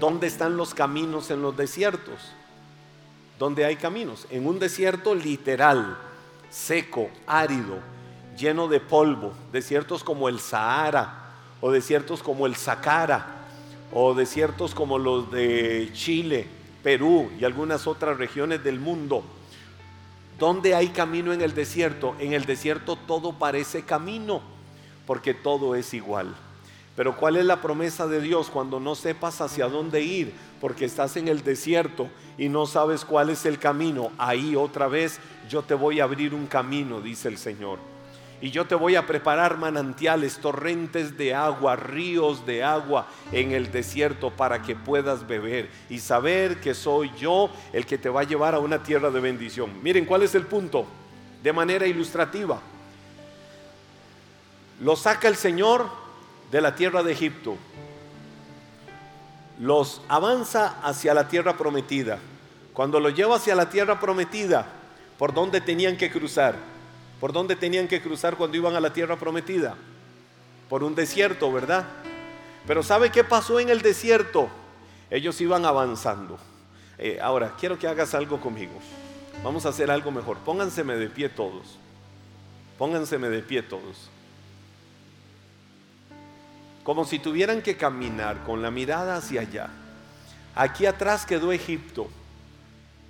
¿Dónde 0.00 0.26
están 0.26 0.56
los 0.56 0.74
caminos 0.74 1.30
en 1.30 1.42
los 1.42 1.56
desiertos? 1.56 2.32
¿Dónde 3.38 3.64
hay 3.64 3.76
caminos? 3.76 4.26
En 4.30 4.46
un 4.46 4.58
desierto 4.58 5.14
literal, 5.14 5.96
seco, 6.50 7.08
árido, 7.26 7.78
lleno 8.36 8.68
de 8.68 8.80
polvo, 8.80 9.32
desiertos 9.52 10.04
como 10.04 10.28
el 10.28 10.40
Sahara 10.40 11.19
o 11.60 11.70
desiertos 11.70 12.22
como 12.22 12.46
el 12.46 12.56
Sacara 12.56 13.40
o 13.92 14.14
desiertos 14.14 14.74
como 14.74 14.98
los 14.98 15.30
de 15.30 15.90
Chile, 15.92 16.46
Perú 16.82 17.30
y 17.38 17.44
algunas 17.44 17.86
otras 17.86 18.16
regiones 18.18 18.62
del 18.62 18.78
mundo. 18.78 19.22
¿Dónde 20.38 20.74
hay 20.74 20.88
camino 20.88 21.32
en 21.32 21.42
el 21.42 21.54
desierto? 21.54 22.14
En 22.18 22.32
el 22.32 22.46
desierto 22.46 22.96
todo 22.96 23.32
parece 23.32 23.82
camino, 23.82 24.40
porque 25.06 25.34
todo 25.34 25.74
es 25.74 25.92
igual. 25.92 26.34
Pero 26.96 27.16
¿cuál 27.16 27.36
es 27.36 27.44
la 27.44 27.60
promesa 27.60 28.06
de 28.06 28.20
Dios 28.20 28.48
cuando 28.50 28.80
no 28.80 28.94
sepas 28.94 29.40
hacia 29.40 29.68
dónde 29.68 30.02
ir? 30.02 30.32
Porque 30.60 30.84
estás 30.84 31.16
en 31.16 31.28
el 31.28 31.42
desierto 31.42 32.08
y 32.38 32.48
no 32.48 32.66
sabes 32.66 33.04
cuál 33.04 33.30
es 33.30 33.44
el 33.44 33.58
camino. 33.58 34.10
Ahí 34.18 34.56
otra 34.56 34.86
vez 34.88 35.18
yo 35.48 35.62
te 35.62 35.74
voy 35.74 36.00
a 36.00 36.04
abrir 36.04 36.34
un 36.34 36.46
camino, 36.46 37.00
dice 37.00 37.28
el 37.28 37.38
Señor 37.38 37.78
y 38.42 38.50
yo 38.50 38.66
te 38.66 38.74
voy 38.74 38.96
a 38.96 39.06
preparar 39.06 39.58
manantiales, 39.58 40.38
torrentes 40.38 41.18
de 41.18 41.34
agua, 41.34 41.76
ríos 41.76 42.46
de 42.46 42.64
agua 42.64 43.06
en 43.32 43.52
el 43.52 43.70
desierto 43.70 44.30
para 44.30 44.62
que 44.62 44.74
puedas 44.74 45.26
beber 45.26 45.68
y 45.90 45.98
saber 45.98 46.60
que 46.60 46.74
soy 46.74 47.10
yo 47.18 47.50
el 47.72 47.84
que 47.84 47.98
te 47.98 48.08
va 48.08 48.22
a 48.22 48.24
llevar 48.24 48.54
a 48.54 48.58
una 48.58 48.82
tierra 48.82 49.10
de 49.10 49.20
bendición. 49.20 49.82
Miren, 49.82 50.06
¿cuál 50.06 50.22
es 50.22 50.34
el 50.34 50.46
punto? 50.46 50.86
De 51.42 51.52
manera 51.52 51.86
ilustrativa. 51.86 52.60
Lo 54.80 54.96
saca 54.96 55.28
el 55.28 55.36
Señor 55.36 55.86
de 56.50 56.60
la 56.62 56.74
tierra 56.74 57.02
de 57.02 57.12
Egipto. 57.12 57.56
Los 59.58 60.00
avanza 60.08 60.80
hacia 60.82 61.12
la 61.12 61.28
tierra 61.28 61.58
prometida. 61.58 62.18
Cuando 62.72 62.98
lo 62.98 63.10
lleva 63.10 63.36
hacia 63.36 63.54
la 63.54 63.68
tierra 63.68 64.00
prometida, 64.00 64.64
¿por 65.18 65.34
dónde 65.34 65.60
tenían 65.60 65.98
que 65.98 66.10
cruzar? 66.10 66.54
¿Por 67.20 67.34
dónde 67.34 67.54
tenían 67.54 67.86
que 67.86 68.00
cruzar 68.00 68.36
cuando 68.36 68.56
iban 68.56 68.74
a 68.74 68.80
la 68.80 68.94
tierra 68.94 69.18
prometida? 69.18 69.76
Por 70.70 70.82
un 70.82 70.94
desierto, 70.94 71.52
¿verdad? 71.52 71.84
Pero 72.66 72.82
¿sabe 72.82 73.10
qué 73.10 73.24
pasó 73.24 73.60
en 73.60 73.68
el 73.68 73.82
desierto? 73.82 74.48
Ellos 75.10 75.38
iban 75.42 75.66
avanzando. 75.66 76.38
Eh, 76.96 77.18
ahora, 77.20 77.54
quiero 77.58 77.78
que 77.78 77.86
hagas 77.86 78.14
algo 78.14 78.40
conmigo. 78.40 78.72
Vamos 79.44 79.66
a 79.66 79.68
hacer 79.68 79.90
algo 79.90 80.10
mejor. 80.10 80.38
Pónganseme 80.38 80.96
de 80.96 81.10
pie 81.10 81.28
todos. 81.28 81.76
Pónganseme 82.78 83.28
de 83.28 83.42
pie 83.42 83.62
todos. 83.62 84.08
Como 86.84 87.04
si 87.04 87.18
tuvieran 87.18 87.60
que 87.60 87.76
caminar 87.76 88.44
con 88.44 88.62
la 88.62 88.70
mirada 88.70 89.16
hacia 89.16 89.42
allá. 89.42 89.68
Aquí 90.54 90.86
atrás 90.86 91.26
quedó 91.26 91.52
Egipto, 91.52 92.08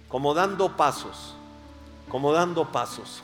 como 0.09 0.35
dando 0.35 0.77
pasos, 0.77 1.37
como 2.09 2.33
dando 2.33 2.71
pasos 2.73 3.23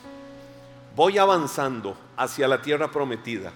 voy 0.96 1.18
avanzando 1.18 1.96
hacia 2.16 2.48
la 2.48 2.62
tierra 2.62 2.90
prometida. 2.90 3.52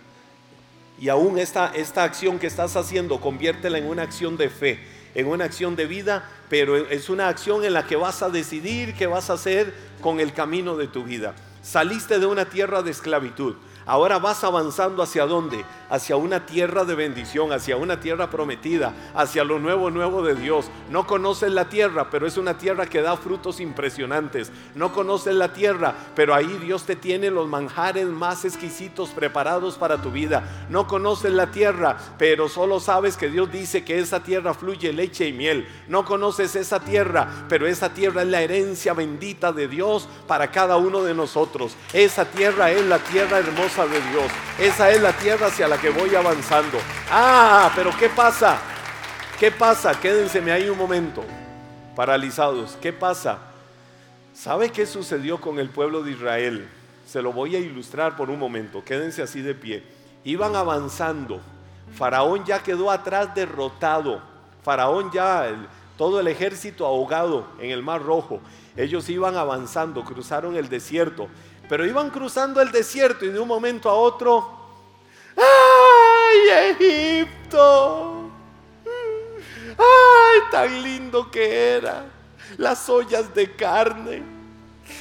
Y 1.00 1.08
aún 1.08 1.38
esta, 1.38 1.72
esta 1.74 2.04
acción 2.04 2.38
que 2.38 2.46
estás 2.46 2.76
haciendo, 2.76 3.20
conviértela 3.20 3.78
en 3.78 3.88
una 3.88 4.02
acción 4.02 4.36
de 4.36 4.50
fe, 4.50 4.78
en 5.14 5.26
una 5.26 5.46
acción 5.46 5.74
de 5.74 5.86
vida, 5.86 6.28
pero 6.50 6.76
es 6.76 7.08
una 7.08 7.28
acción 7.28 7.64
en 7.64 7.72
la 7.72 7.86
que 7.86 7.96
vas 7.96 8.22
a 8.22 8.28
decidir 8.28 8.94
qué 8.94 9.06
vas 9.06 9.30
a 9.30 9.32
hacer 9.32 9.74
con 10.02 10.20
el 10.20 10.34
camino 10.34 10.76
de 10.76 10.86
tu 10.86 11.02
vida. 11.02 11.34
Saliste 11.62 12.18
de 12.18 12.26
una 12.26 12.44
tierra 12.44 12.82
de 12.82 12.90
esclavitud, 12.90 13.56
Ahora 13.86 14.20
vas 14.20 14.44
avanzando 14.44 15.02
hacia 15.02 15.26
dónde? 15.26 15.64
Hacia 15.90 16.16
una 16.16 16.46
tierra 16.46 16.84
de 16.84 16.94
bendición, 16.94 17.52
hacia 17.52 17.76
una 17.76 18.00
tierra 18.00 18.30
prometida, 18.30 18.94
hacia 19.14 19.44
lo 19.44 19.58
nuevo, 19.58 19.90
nuevo 19.90 20.22
de 20.22 20.34
Dios. 20.34 20.70
No 20.88 21.06
conoces 21.06 21.52
la 21.52 21.68
tierra, 21.68 22.08
pero 22.10 22.26
es 22.26 22.36
una 22.36 22.56
tierra 22.56 22.86
que 22.86 23.02
da 23.02 23.16
frutos 23.16 23.60
impresionantes. 23.60 24.52
No 24.74 24.92
conoces 24.92 25.34
la 25.34 25.52
tierra, 25.52 25.94
pero 26.14 26.34
ahí 26.34 26.58
Dios 26.62 26.84
te 26.84 26.96
tiene 26.96 27.30
los 27.30 27.48
manjares 27.48 28.06
más 28.06 28.44
exquisitos 28.44 29.10
preparados 29.10 29.76
para 29.76 30.00
tu 30.00 30.10
vida. 30.10 30.66
No 30.70 30.86
conoces 30.86 31.32
la 31.32 31.50
tierra, 31.50 31.96
pero 32.18 32.48
solo 32.48 32.80
sabes 32.80 33.16
que 33.16 33.28
Dios 33.28 33.50
dice 33.50 33.84
que 33.84 33.98
esa 33.98 34.22
tierra 34.22 34.54
fluye 34.54 34.92
leche 34.92 35.26
y 35.26 35.32
miel. 35.32 35.66
No 35.88 36.04
conoces 36.04 36.54
esa 36.56 36.80
tierra, 36.80 37.28
pero 37.48 37.66
esa 37.66 37.92
tierra 37.92 38.22
es 38.22 38.28
la 38.28 38.42
herencia 38.42 38.94
bendita 38.94 39.52
de 39.52 39.68
Dios 39.68 40.08
para 40.26 40.50
cada 40.50 40.76
uno 40.76 41.02
de 41.02 41.14
nosotros. 41.14 41.74
Esa 41.92 42.24
tierra 42.24 42.70
es 42.70 42.84
la 42.86 42.98
tierra 42.98 43.38
hermosa 43.38 43.86
de 43.86 44.00
Dios. 44.10 44.30
Esa 44.58 44.90
es 44.90 45.00
la 45.00 45.12
tierra 45.12 45.48
hacia 45.48 45.66
la 45.66 45.79
que 45.80 45.90
voy 45.90 46.14
avanzando. 46.14 46.78
Ah, 47.10 47.72
pero 47.74 47.90
¿qué 47.98 48.08
pasa? 48.08 48.58
¿Qué 49.38 49.50
pasa? 49.50 49.98
Quédenseme 49.98 50.52
ahí 50.52 50.68
un 50.68 50.76
momento, 50.76 51.24
paralizados. 51.96 52.76
¿Qué 52.80 52.92
pasa? 52.92 53.38
¿Sabe 54.34 54.70
qué 54.70 54.86
sucedió 54.86 55.40
con 55.40 55.58
el 55.58 55.70
pueblo 55.70 56.02
de 56.02 56.12
Israel? 56.12 56.68
Se 57.06 57.22
lo 57.22 57.32
voy 57.32 57.56
a 57.56 57.58
ilustrar 57.58 58.16
por 58.16 58.30
un 58.30 58.38
momento. 58.38 58.84
Quédense 58.84 59.22
así 59.22 59.40
de 59.40 59.54
pie. 59.54 59.82
Iban 60.24 60.54
avanzando. 60.54 61.40
Faraón 61.96 62.44
ya 62.44 62.62
quedó 62.62 62.90
atrás 62.90 63.34
derrotado. 63.34 64.22
Faraón 64.62 65.10
ya, 65.10 65.48
todo 65.96 66.20
el 66.20 66.28
ejército 66.28 66.86
ahogado 66.86 67.46
en 67.58 67.70
el 67.70 67.82
Mar 67.82 68.02
Rojo. 68.02 68.40
Ellos 68.76 69.08
iban 69.08 69.36
avanzando, 69.36 70.04
cruzaron 70.04 70.56
el 70.56 70.68
desierto 70.68 71.28
pero 71.70 71.86
iban 71.86 72.10
cruzando 72.10 72.60
el 72.60 72.72
desierto 72.72 73.24
y 73.24 73.28
de 73.28 73.38
un 73.38 73.46
momento 73.46 73.88
a 73.88 73.94
otro, 73.94 74.59
¡ay, 75.36 76.74
Egipto! 76.78 78.30
¡Ay, 79.78 80.40
tan 80.50 80.82
lindo 80.82 81.30
que 81.30 81.74
era! 81.76 82.06
Las 82.56 82.88
ollas 82.88 83.32
de 83.34 83.54
carne, 83.54 84.22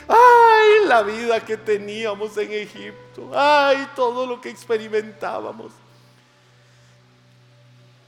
Ay, 0.08 0.88
la 0.88 1.04
vida 1.04 1.40
que 1.44 1.58
teníamos 1.58 2.38
en 2.38 2.52
Egipto. 2.52 3.32
Ay, 3.34 3.88
todo 3.96 4.26
lo 4.26 4.42
que 4.42 4.50
experimentábamos. 4.50 5.72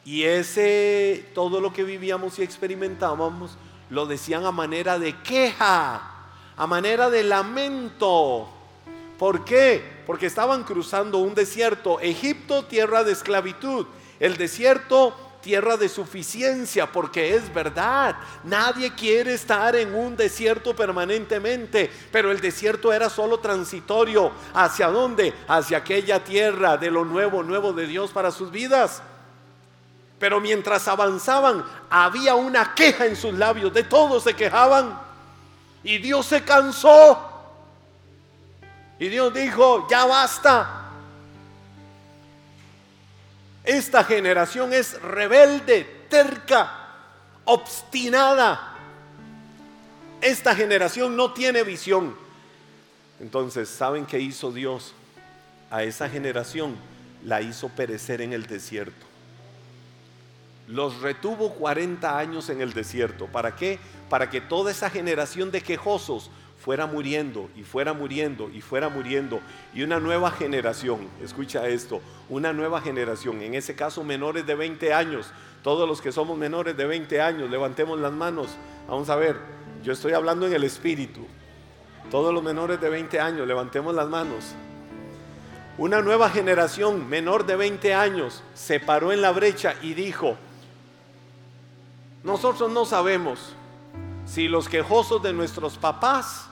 Y 0.04 0.24
ese, 0.24 1.30
todo 1.36 1.62
lo 1.62 1.72
que 1.72 1.84
vivíamos 1.84 2.40
y 2.40 2.44
experimentábamos, 2.44 3.58
lo 3.90 4.06
decían 4.06 4.46
a 4.46 4.52
manera 4.52 4.98
de 4.98 5.16
queja, 5.22 6.02
a 6.58 6.68
manera 6.68 7.10
de 7.10 7.24
lamento. 7.24 8.50
¿Por 9.20 9.46
qué? 9.46 10.01
Porque 10.12 10.26
estaban 10.26 10.66
cruzando 10.66 11.20
un 11.20 11.34
desierto. 11.34 11.98
Egipto, 12.02 12.66
tierra 12.66 13.06
de 13.06 13.14
esclavitud. 13.14 13.88
El 14.20 14.36
desierto, 14.36 15.16
tierra 15.40 15.78
de 15.78 15.88
suficiencia, 15.88 16.92
porque 16.92 17.34
es 17.34 17.54
verdad, 17.54 18.18
nadie 18.44 18.94
quiere 18.94 19.34
estar 19.34 19.74
en 19.74 19.96
un 19.96 20.18
desierto 20.18 20.76
permanentemente, 20.76 21.90
pero 22.12 22.30
el 22.30 22.42
desierto 22.42 22.92
era 22.92 23.10
solo 23.10 23.40
transitorio. 23.40 24.34
¿Hacia 24.54 24.90
dónde? 24.90 25.34
Hacia 25.48 25.78
aquella 25.78 26.22
tierra 26.22 26.76
de 26.76 26.92
lo 26.92 27.06
nuevo, 27.06 27.42
nuevo 27.42 27.72
de 27.72 27.88
Dios 27.88 28.12
para 28.12 28.32
sus 28.32 28.52
vidas. 28.52 29.02
Pero 30.20 30.42
mientras 30.42 30.90
avanzaban, 30.90 31.64
había 31.90 32.36
una 32.36 32.76
queja 32.76 33.06
en 33.06 33.16
sus 33.16 33.34
labios, 33.34 33.74
de 33.74 33.84
todos 33.84 34.24
se 34.24 34.34
quejaban. 34.34 35.00
Y 35.86 36.00
Dios 36.00 36.26
se 36.26 36.44
cansó. 36.44 37.31
Y 39.02 39.10
Dios 39.10 39.34
dijo, 39.34 39.88
ya 39.90 40.06
basta. 40.06 40.92
Esta 43.64 44.04
generación 44.04 44.74
es 44.74 45.02
rebelde, 45.02 46.06
terca, 46.08 46.88
obstinada. 47.46 48.76
Esta 50.22 50.54
generación 50.54 51.16
no 51.16 51.34
tiene 51.34 51.64
visión. 51.64 52.16
Entonces, 53.20 53.70
¿saben 53.70 54.06
qué 54.06 54.20
hizo 54.20 54.52
Dios? 54.52 54.94
A 55.72 55.82
esa 55.82 56.08
generación 56.08 56.76
la 57.26 57.42
hizo 57.42 57.70
perecer 57.70 58.22
en 58.22 58.34
el 58.34 58.46
desierto. 58.46 59.08
Los 60.68 61.02
retuvo 61.02 61.56
40 61.56 62.20
años 62.20 62.52
en 62.52 62.62
el 62.62 62.72
desierto. 62.74 63.26
¿Para 63.26 63.56
qué? 63.56 63.80
Para 64.12 64.30
que 64.30 64.42
toda 64.42 64.70
esa 64.70 64.92
generación 64.92 65.50
de 65.50 65.62
quejosos 65.62 66.30
fuera 66.64 66.86
muriendo 66.86 67.50
y 67.56 67.64
fuera 67.64 67.94
muriendo 67.94 68.50
y 68.54 68.62
fuera 68.62 68.88
muriendo. 68.88 69.40
Y 69.74 69.82
una 69.82 70.00
nueva 70.00 70.30
generación, 70.30 71.08
escucha 71.24 71.68
esto, 71.68 72.02
una 72.30 72.54
nueva 72.54 72.82
generación, 72.82 73.42
en 73.42 73.56
ese 73.56 73.76
caso 73.76 74.04
menores 74.04 74.46
de 74.46 74.54
20 74.54 74.94
años, 74.94 75.32
todos 75.64 75.88
los 75.88 76.02
que 76.02 76.12
somos 76.12 76.38
menores 76.38 76.78
de 76.78 76.86
20 76.86 77.20
años, 77.20 77.50
levantemos 77.50 78.00
las 78.00 78.12
manos, 78.12 78.50
vamos 78.88 79.10
a 79.10 79.16
ver, 79.16 79.38
yo 79.84 79.94
estoy 79.94 80.14
hablando 80.14 80.46
en 80.46 80.54
el 80.54 80.64
espíritu, 80.64 81.26
todos 82.12 82.32
los 82.32 82.44
menores 82.44 82.80
de 82.80 82.90
20 82.90 83.20
años, 83.20 83.48
levantemos 83.48 83.96
las 83.96 84.08
manos. 84.08 84.54
Una 85.80 86.02
nueva 86.02 86.30
generación 86.30 87.10
menor 87.10 87.48
de 87.48 87.56
20 87.56 87.96
años 87.96 88.44
se 88.54 88.80
paró 88.80 89.12
en 89.12 89.22
la 89.22 89.32
brecha 89.32 89.74
y 89.82 89.96
dijo, 89.96 90.36
nosotros 92.24 92.70
no 92.70 92.86
sabemos 92.86 93.56
si 94.26 94.48
los 94.48 94.70
quejosos 94.70 95.24
de 95.24 95.34
nuestros 95.34 95.80
papás 95.80 96.51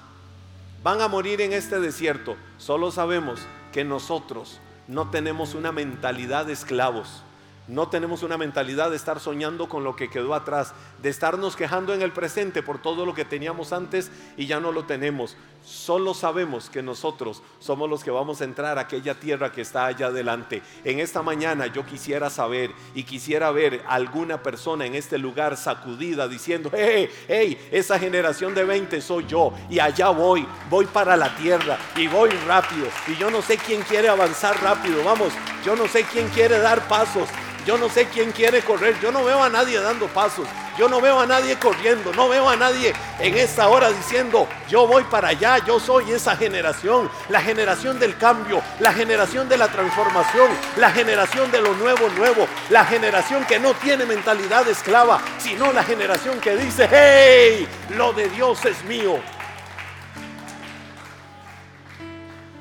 van 0.84 1.02
a 1.02 1.08
morir 1.08 1.42
en 1.42 1.54
este 1.54 1.80
desierto. 1.80 2.36
Solo 2.58 2.92
sabemos 2.92 3.42
que 3.72 3.84
nosotros 3.84 4.60
no 4.88 5.10
tenemos 5.10 5.54
una 5.54 5.72
mentalidad 5.72 6.46
de 6.46 6.54
esclavos. 6.54 7.24
No 7.68 7.88
tenemos 7.88 8.24
una 8.24 8.38
mentalidad 8.38 8.90
de 8.90 8.96
estar 8.96 9.20
soñando 9.20 9.70
con 9.70 9.84
lo 9.84 9.96
que 9.96 10.10
quedó 10.10 10.34
atrás, 10.34 10.74
de 11.04 11.10
estarnos 11.10 11.56
quejando 11.56 11.94
en 11.94 12.02
el 12.02 12.12
presente 12.12 12.64
por 12.64 12.82
todo 12.82 13.06
lo 13.06 13.14
que 13.14 13.26
teníamos 13.26 13.74
antes 13.74 14.12
y 14.38 14.48
ya 14.48 14.60
no 14.60 14.72
lo 14.72 14.86
tenemos. 14.86 15.38
Solo 15.64 16.14
sabemos 16.14 16.70
que 16.70 16.82
nosotros 16.82 17.44
somos 17.60 17.90
los 17.90 18.04
que 18.04 18.12
vamos 18.12 18.42
a 18.42 18.46
entrar 18.46 18.78
a 18.78 18.82
aquella 18.82 19.20
tierra 19.20 19.52
que 19.52 19.62
está 19.62 19.86
allá 19.86 20.08
adelante. 20.08 20.62
En 20.84 21.00
esta 21.00 21.22
mañana 21.22 21.68
yo 21.68 21.86
quisiera 21.86 22.30
saber 22.30 22.72
y 22.96 23.04
quisiera 23.04 23.52
ver 23.52 23.84
alguna 23.88 24.42
persona 24.42 24.86
en 24.86 24.96
este 24.96 25.18
lugar 25.18 25.58
sacudida 25.58 26.28
diciendo, 26.28 26.72
hey, 26.74 27.10
hey, 27.28 27.70
esa 27.72 28.00
generación 28.00 28.56
de 28.56 28.64
20 28.64 29.02
soy 29.02 29.26
yo 29.28 29.54
y 29.70 29.80
allá 29.80 30.10
voy, 30.10 30.48
voy 30.70 30.86
para 30.86 31.16
la 31.16 31.36
tierra 31.36 31.78
y 31.96 32.08
voy 32.08 32.30
rápido. 32.48 32.88
Y 33.08 33.16
yo 33.18 33.30
no 33.30 33.42
sé 33.42 33.58
quién 33.58 33.82
quiere 33.82 34.10
avanzar 34.10 34.62
rápido, 34.64 35.04
vamos, 35.04 35.34
yo 35.64 35.76
no 35.76 35.88
sé 35.88 36.04
quién 36.04 36.30
quiere 36.30 36.60
dar 36.60 36.88
pasos. 36.88 37.28
Yo 37.66 37.78
no 37.78 37.90
sé 37.90 38.06
quién 38.08 38.32
quiere 38.32 38.62
correr. 38.62 39.00
Yo 39.02 39.12
no 39.12 39.24
veo 39.24 39.42
a 39.42 39.50
nadie 39.50 39.80
dando 39.80 40.08
pasos. 40.08 40.48
Yo 40.78 40.88
no 40.88 41.02
veo 41.02 41.20
a 41.20 41.26
nadie 41.26 41.58
corriendo. 41.58 42.14
No 42.14 42.30
veo 42.30 42.50
a 42.50 42.56
nadie 42.56 42.94
en 43.20 43.38
esta 43.38 43.68
hora 43.68 43.90
diciendo, 43.92 44.48
yo 44.70 44.88
voy 44.88 45.04
para 45.04 45.30
allá. 45.30 45.58
Yo 45.66 45.80
soy 45.80 46.12
esa 46.12 46.36
generación. 46.36 47.10
La 47.30 47.42
generación 47.42 48.00
del 48.00 48.18
cambio. 48.18 48.62
La 48.80 48.94
generación 48.94 49.50
de 49.50 49.58
la 49.58 49.68
transformación. 49.68 50.50
La 50.78 50.92
generación 50.92 51.52
de 51.52 51.62
lo 51.62 51.74
nuevo, 51.76 52.10
nuevo. 52.10 52.48
La 52.70 52.86
generación 52.86 53.46
que 53.46 53.60
no 53.60 53.74
tiene 53.74 54.06
mentalidad 54.06 54.68
esclava. 54.68 55.22
Sino 55.38 55.72
la 55.74 55.84
generación 55.84 56.40
que 56.40 56.56
dice, 56.56 56.88
hey, 56.90 57.68
lo 57.96 58.14
de 58.14 58.30
Dios 58.30 58.64
es 58.66 58.84
mío. 58.86 59.20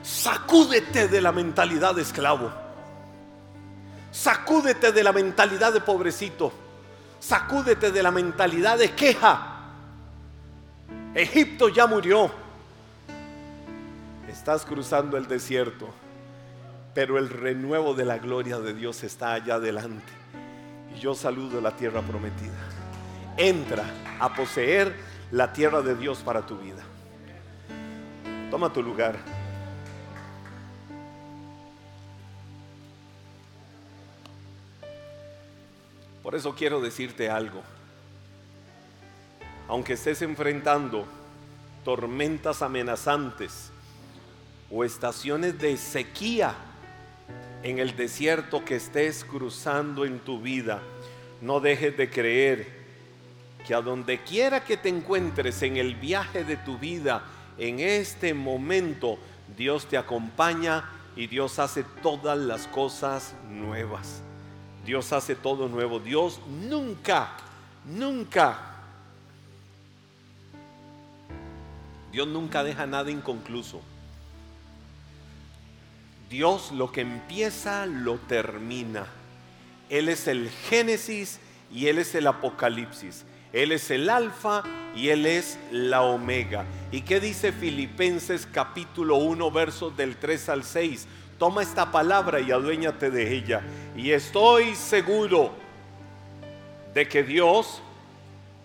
Sacúdete 0.02 1.06
de 1.06 1.20
la 1.20 1.32
mentalidad 1.32 1.94
de 1.94 2.02
esclavo. 2.02 2.67
Sacúdete 4.10 4.92
de 4.92 5.02
la 5.02 5.12
mentalidad 5.12 5.72
de 5.72 5.80
pobrecito. 5.80 6.52
Sacúdete 7.20 7.90
de 7.90 8.02
la 8.02 8.10
mentalidad 8.10 8.78
de 8.78 8.92
queja. 8.92 9.58
Egipto 11.14 11.68
ya 11.68 11.86
murió. 11.86 12.30
Estás 14.28 14.64
cruzando 14.64 15.16
el 15.16 15.26
desierto, 15.26 15.88
pero 16.94 17.18
el 17.18 17.28
renuevo 17.28 17.94
de 17.94 18.04
la 18.04 18.18
gloria 18.18 18.58
de 18.58 18.74
Dios 18.74 19.02
está 19.02 19.32
allá 19.32 19.54
adelante. 19.54 20.12
Y 20.94 21.00
yo 21.00 21.14
saludo 21.14 21.60
la 21.60 21.72
tierra 21.72 22.02
prometida. 22.02 22.58
Entra 23.36 23.84
a 24.20 24.34
poseer 24.34 24.94
la 25.30 25.52
tierra 25.52 25.82
de 25.82 25.94
Dios 25.96 26.18
para 26.18 26.46
tu 26.46 26.56
vida. 26.58 26.82
Toma 28.50 28.72
tu 28.72 28.82
lugar. 28.82 29.16
Por 36.28 36.34
eso 36.34 36.54
quiero 36.54 36.82
decirte 36.82 37.30
algo. 37.30 37.62
Aunque 39.66 39.94
estés 39.94 40.20
enfrentando 40.20 41.06
tormentas 41.86 42.60
amenazantes 42.60 43.70
o 44.70 44.84
estaciones 44.84 45.58
de 45.58 45.78
sequía 45.78 46.54
en 47.62 47.78
el 47.78 47.96
desierto 47.96 48.62
que 48.62 48.76
estés 48.76 49.24
cruzando 49.24 50.04
en 50.04 50.18
tu 50.18 50.38
vida, 50.38 50.82
no 51.40 51.60
dejes 51.60 51.96
de 51.96 52.10
creer 52.10 52.68
que 53.66 53.72
a 53.74 53.80
donde 53.80 54.22
quiera 54.22 54.62
que 54.62 54.76
te 54.76 54.90
encuentres 54.90 55.62
en 55.62 55.78
el 55.78 55.94
viaje 55.94 56.44
de 56.44 56.58
tu 56.58 56.76
vida, 56.76 57.22
en 57.56 57.80
este 57.80 58.34
momento, 58.34 59.18
Dios 59.56 59.86
te 59.86 59.96
acompaña 59.96 60.90
y 61.16 61.26
Dios 61.26 61.58
hace 61.58 61.84
todas 62.02 62.36
las 62.36 62.66
cosas 62.66 63.34
nuevas. 63.48 64.20
Dios 64.88 65.12
hace 65.12 65.34
todo 65.34 65.68
nuevo. 65.68 66.00
Dios 66.00 66.40
nunca, 66.66 67.32
nunca, 67.84 68.58
Dios 72.10 72.26
nunca 72.26 72.64
deja 72.64 72.86
nada 72.86 73.10
inconcluso. 73.10 73.82
Dios 76.30 76.72
lo 76.72 76.90
que 76.90 77.02
empieza 77.02 77.84
lo 77.84 78.16
termina. 78.16 79.04
Él 79.90 80.08
es 80.08 80.26
el 80.26 80.48
Génesis 80.48 81.38
y 81.70 81.88
Él 81.88 81.98
es 81.98 82.14
el 82.14 82.26
Apocalipsis. 82.26 83.26
Él 83.52 83.72
es 83.72 83.90
el 83.90 84.08
alfa 84.08 84.62
y 84.96 85.10
Él 85.10 85.26
es 85.26 85.58
la 85.70 86.00
omega. 86.00 86.64
¿Y 86.92 87.02
qué 87.02 87.20
dice 87.20 87.52
Filipenses 87.52 88.48
capítulo 88.50 89.16
1 89.16 89.50
versos 89.50 89.94
del 89.98 90.16
3 90.16 90.48
al 90.48 90.64
6? 90.64 91.06
Toma 91.38 91.62
esta 91.62 91.92
palabra 91.92 92.40
y 92.40 92.50
aduéñate 92.50 93.10
de 93.10 93.34
ella. 93.34 93.62
Y 93.96 94.10
estoy 94.10 94.74
seguro 94.74 95.52
de 96.94 97.08
que 97.08 97.22
Dios, 97.22 97.80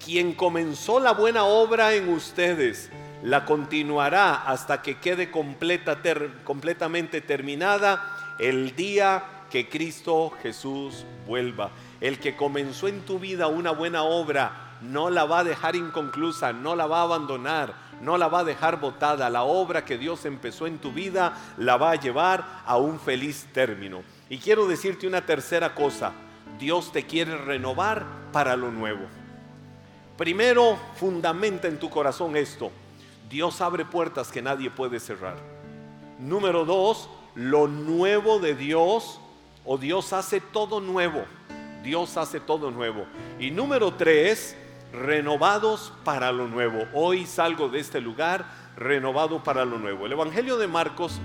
quien 0.04 0.34
comenzó 0.34 1.00
la 1.00 1.14
buena 1.14 1.44
obra 1.44 1.94
en 1.94 2.10
ustedes, 2.10 2.90
la 3.22 3.46
continuará 3.46 4.36
hasta 4.36 4.82
que 4.82 4.98
quede 4.98 5.30
completa, 5.30 6.00
completamente 6.44 7.22
terminada 7.22 8.36
el 8.40 8.76
día 8.76 9.24
que 9.52 9.70
Cristo 9.70 10.32
Jesús 10.42 11.06
vuelva. 11.28 11.70
El 12.02 12.20
que 12.20 12.36
comenzó 12.36 12.88
en 12.88 13.02
tu 13.02 13.20
vida 13.20 13.48
una 13.48 13.70
buena 13.70 14.02
obra 14.04 14.78
no 14.82 15.12
la 15.12 15.26
va 15.26 15.40
a 15.40 15.44
dejar 15.44 15.76
inconclusa, 15.76 16.52
no 16.54 16.76
la 16.76 16.88
va 16.88 17.00
a 17.00 17.04
abandonar, 17.04 17.83
no 18.04 18.18
la 18.18 18.28
va 18.28 18.40
a 18.40 18.44
dejar 18.44 18.80
botada. 18.80 19.30
La 19.30 19.44
obra 19.44 19.86
que 19.86 19.98
Dios 19.98 20.26
empezó 20.26 20.68
en 20.68 20.78
tu 20.78 20.92
vida 20.92 21.38
la 21.58 21.78
va 21.78 21.92
a 21.92 21.96
llevar 21.96 22.62
a 22.66 22.78
un 22.78 23.00
feliz 23.00 23.48
término. 23.54 24.04
Y 24.30 24.38
quiero 24.38 24.68
decirte 24.68 25.08
una 25.08 25.26
tercera 25.26 25.74
cosa. 25.74 26.12
Dios 26.60 26.92
te 26.92 27.06
quiere 27.06 27.38
renovar 27.38 28.06
para 28.32 28.56
lo 28.56 28.72
nuevo. 28.72 29.06
Primero, 30.18 30.78
fundamenta 30.96 31.68
en 31.68 31.80
tu 31.80 31.90
corazón 31.90 32.36
esto. 32.36 32.72
Dios 33.30 33.62
abre 33.62 33.86
puertas 33.86 34.32
que 34.32 34.42
nadie 34.42 34.70
puede 34.70 35.00
cerrar. 35.00 35.38
Número 36.20 36.66
dos, 36.66 37.10
lo 37.36 37.68
nuevo 37.68 38.40
de 38.40 38.54
Dios 38.54 39.20
o 39.66 39.78
Dios 39.78 40.14
hace 40.14 40.42
todo 40.42 40.82
nuevo. 40.82 41.24
Dios 41.84 42.16
hace 42.18 42.40
todo 42.40 42.70
nuevo. 42.70 43.06
Y 43.40 43.52
número 43.52 43.94
tres, 43.94 44.56
renovados 44.94 45.92
para 46.04 46.32
lo 46.32 46.48
nuevo. 46.48 46.86
Hoy 46.94 47.26
salgo 47.26 47.68
de 47.68 47.80
este 47.80 48.00
lugar 48.00 48.46
renovado 48.78 49.44
para 49.44 49.66
lo 49.66 49.80
nuevo. 49.80 50.06
El 50.06 50.14
Evangelio 50.14 50.58
de 50.58 50.68
Marcos, 50.68 51.20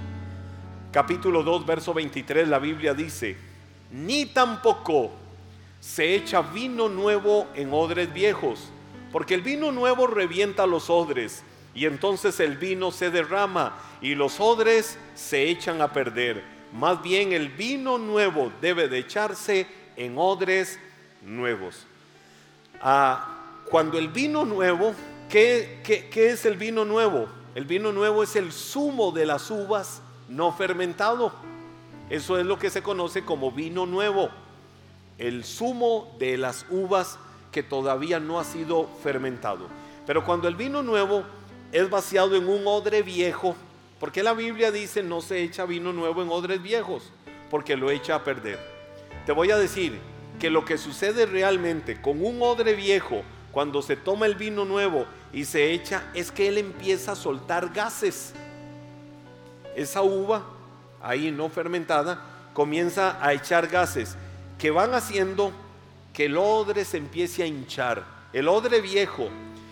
capítulo 0.90 1.42
2, 1.42 1.66
verso 1.66 1.92
23, 1.94 2.48
la 2.48 2.58
Biblia 2.58 2.94
dice, 2.94 3.36
ni 3.92 4.26
tampoco 4.26 5.12
se 5.80 6.14
echa 6.14 6.40
vino 6.40 6.88
nuevo 6.88 7.46
en 7.54 7.72
odres 7.72 8.12
viejos, 8.12 8.70
porque 9.12 9.34
el 9.34 9.42
vino 9.42 9.70
nuevo 9.70 10.06
revienta 10.06 10.66
los 10.66 10.90
odres 10.90 11.44
y 11.74 11.84
entonces 11.86 12.40
el 12.40 12.56
vino 12.56 12.90
se 12.90 13.10
derrama 13.10 13.78
y 14.00 14.14
los 14.14 14.40
odres 14.40 14.98
se 15.14 15.48
echan 15.48 15.80
a 15.82 15.92
perder. 15.92 16.42
Más 16.72 17.02
bien 17.02 17.32
el 17.32 17.48
vino 17.50 17.98
nuevo 17.98 18.50
debe 18.60 18.88
de 18.88 18.98
echarse 18.98 19.66
en 19.96 20.18
odres 20.18 20.78
nuevos. 21.22 21.86
Ah, 22.80 23.37
cuando 23.70 23.98
el 23.98 24.08
vino 24.08 24.44
nuevo, 24.44 24.94
¿qué, 25.28 25.80
qué 25.84 26.30
es 26.30 26.44
el 26.44 26.56
vino 26.56 26.84
nuevo? 26.84 27.28
El 27.54 27.64
vino 27.64 27.92
nuevo 27.92 28.22
es 28.22 28.36
el 28.36 28.52
zumo 28.52 29.10
de 29.12 29.26
las 29.26 29.50
uvas 29.50 30.02
no 30.28 30.52
fermentado. 30.52 31.32
Eso 32.10 32.38
es 32.38 32.46
lo 32.46 32.58
que 32.58 32.70
se 32.70 32.82
conoce 32.82 33.24
como 33.24 33.50
vino 33.50 33.86
nuevo. 33.86 34.30
El 35.18 35.44
zumo 35.44 36.14
de 36.18 36.38
las 36.38 36.66
uvas 36.70 37.18
que 37.50 37.62
todavía 37.62 38.20
no 38.20 38.38
ha 38.38 38.44
sido 38.44 38.88
fermentado. 39.02 39.66
Pero 40.06 40.24
cuando 40.24 40.48
el 40.48 40.54
vino 40.54 40.82
nuevo 40.82 41.24
es 41.72 41.90
vaciado 41.90 42.36
en 42.36 42.48
un 42.48 42.66
odre 42.66 43.02
viejo, 43.02 43.56
porque 44.00 44.22
la 44.22 44.32
Biblia 44.32 44.70
dice 44.70 45.02
no 45.02 45.20
se 45.20 45.42
echa 45.42 45.66
vino 45.66 45.92
nuevo 45.92 46.22
en 46.22 46.30
odres 46.30 46.62
viejos, 46.62 47.10
porque 47.50 47.76
lo 47.76 47.90
echa 47.90 48.14
a 48.14 48.24
perder. 48.24 48.58
Te 49.26 49.32
voy 49.32 49.50
a 49.50 49.58
decir 49.58 49.98
que 50.38 50.50
lo 50.50 50.64
que 50.64 50.78
sucede 50.78 51.26
realmente 51.26 52.00
con 52.00 52.24
un 52.24 52.40
odre 52.40 52.74
viejo, 52.74 53.22
cuando 53.52 53.82
se 53.82 53.96
toma 53.96 54.26
el 54.26 54.34
vino 54.34 54.64
nuevo 54.64 55.06
y 55.32 55.44
se 55.44 55.72
echa, 55.72 56.10
es 56.14 56.30
que 56.30 56.48
él 56.48 56.58
empieza 56.58 57.12
a 57.12 57.16
soltar 57.16 57.70
gases. 57.72 58.32
Esa 59.74 60.02
uva, 60.02 60.44
ahí 61.02 61.30
no 61.30 61.48
fermentada, 61.48 62.20
comienza 62.52 63.24
a 63.24 63.32
echar 63.32 63.68
gases 63.68 64.16
que 64.58 64.70
van 64.70 64.94
haciendo 64.94 65.52
que 66.12 66.26
el 66.26 66.36
odre 66.36 66.84
se 66.84 66.96
empiece 66.96 67.42
a 67.42 67.46
hinchar. 67.46 68.04
El 68.32 68.48
odre 68.48 68.80
viejo, 68.80 69.28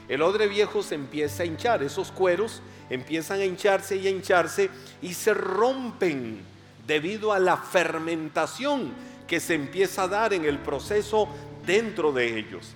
el 0.08 0.22
odre 0.22 0.46
viejo 0.46 0.82
se 0.82 0.94
empieza 0.94 1.42
a 1.42 1.46
hinchar, 1.46 1.82
esos 1.82 2.12
cueros 2.12 2.62
empiezan 2.88 3.40
a 3.40 3.44
hincharse 3.44 3.96
y 3.96 4.06
a 4.06 4.10
hincharse 4.10 4.70
y 5.02 5.14
se 5.14 5.34
rompen 5.34 6.40
debido 6.86 7.32
a 7.32 7.38
la 7.38 7.56
fermentación 7.56 8.92
que 9.26 9.40
se 9.40 9.54
empieza 9.54 10.04
a 10.04 10.08
dar 10.08 10.32
en 10.32 10.44
el 10.44 10.58
proceso 10.58 11.28
dentro 11.66 12.12
de 12.12 12.38
ellos. 12.38 12.74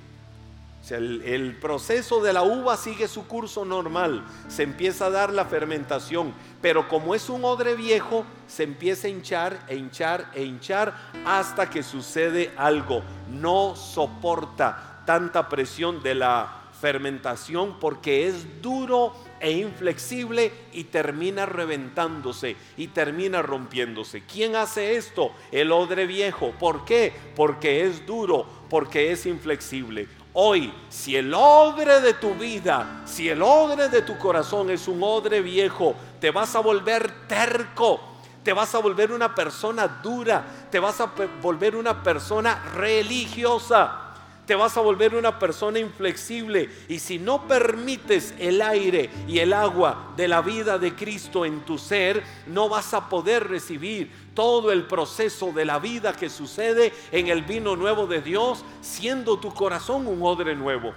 El, 0.88 1.22
el, 1.22 1.56
proceso 1.56 2.20
de 2.22 2.32
la 2.32 2.42
uva 2.42 2.76
sigue 2.76 3.06
su 3.06 3.26
curso 3.26 3.64
normal, 3.64 4.24
se 4.48 4.62
empieza 4.62 5.06
a 5.06 5.10
dar 5.10 5.32
la 5.32 5.44
fermentación, 5.44 6.32
pero 6.60 6.88
como 6.88 7.14
es 7.14 7.28
un 7.28 7.44
odre 7.44 7.74
viejo, 7.74 8.24
se 8.46 8.64
empieza 8.64 9.06
a 9.06 9.10
hinchar 9.10 9.64
e 9.68 9.76
hinchar 9.76 10.30
e 10.34 10.42
hinchar 10.42 10.94
hasta 11.24 11.70
que 11.70 11.82
sucede 11.82 12.52
algo. 12.56 13.02
No 13.30 13.76
soporta 13.76 15.02
tanta 15.06 15.48
presión 15.48 16.02
de 16.02 16.14
la 16.14 16.60
fermentación 16.80 17.78
porque 17.78 18.26
es 18.26 18.62
duro 18.62 19.12
e 19.38 19.52
inflexible 19.52 20.50
y 20.72 20.84
termina 20.84 21.46
reventándose 21.46 22.56
y 22.76 22.88
termina 22.88 23.42
rompiéndose. 23.42 24.22
¿Quién 24.24 24.56
hace 24.56 24.96
esto? 24.96 25.32
El 25.52 25.72
odre 25.72 26.06
viejo. 26.06 26.52
¿Por 26.58 26.84
qué? 26.84 27.12
Porque 27.36 27.84
es 27.84 28.06
duro, 28.06 28.46
porque 28.68 29.12
es 29.12 29.26
inflexible. 29.26 30.08
Hoy, 30.32 30.72
si 30.88 31.16
el 31.16 31.34
odre 31.34 32.00
de 32.00 32.14
tu 32.14 32.34
vida, 32.34 33.02
si 33.04 33.28
el 33.28 33.42
odre 33.42 33.88
de 33.88 34.02
tu 34.02 34.16
corazón 34.16 34.70
es 34.70 34.86
un 34.86 35.02
odre 35.02 35.40
viejo, 35.40 35.94
te 36.20 36.30
vas 36.30 36.54
a 36.54 36.60
volver 36.60 37.26
terco, 37.26 38.00
te 38.44 38.52
vas 38.52 38.74
a 38.74 38.78
volver 38.78 39.10
una 39.10 39.34
persona 39.34 39.88
dura, 39.88 40.44
te 40.70 40.78
vas 40.78 41.00
a 41.00 41.10
volver 41.42 41.74
una 41.74 42.02
persona 42.02 42.62
religiosa 42.74 44.09
te 44.50 44.56
vas 44.56 44.76
a 44.76 44.80
volver 44.80 45.14
una 45.14 45.38
persona 45.38 45.78
inflexible. 45.78 46.68
Y 46.88 46.98
si 46.98 47.20
no 47.20 47.46
permites 47.46 48.34
el 48.36 48.60
aire 48.60 49.08
y 49.28 49.38
el 49.38 49.52
agua 49.52 50.12
de 50.16 50.26
la 50.26 50.42
vida 50.42 50.76
de 50.76 50.92
Cristo 50.96 51.44
en 51.44 51.60
tu 51.60 51.78
ser, 51.78 52.20
no 52.48 52.68
vas 52.68 52.92
a 52.92 53.08
poder 53.08 53.46
recibir 53.46 54.10
todo 54.34 54.72
el 54.72 54.88
proceso 54.88 55.52
de 55.52 55.64
la 55.64 55.78
vida 55.78 56.14
que 56.14 56.28
sucede 56.28 56.92
en 57.12 57.28
el 57.28 57.42
vino 57.42 57.76
nuevo 57.76 58.08
de 58.08 58.22
Dios, 58.22 58.64
siendo 58.80 59.38
tu 59.38 59.54
corazón 59.54 60.08
un 60.08 60.20
odre 60.20 60.56
nuevo. 60.56 60.94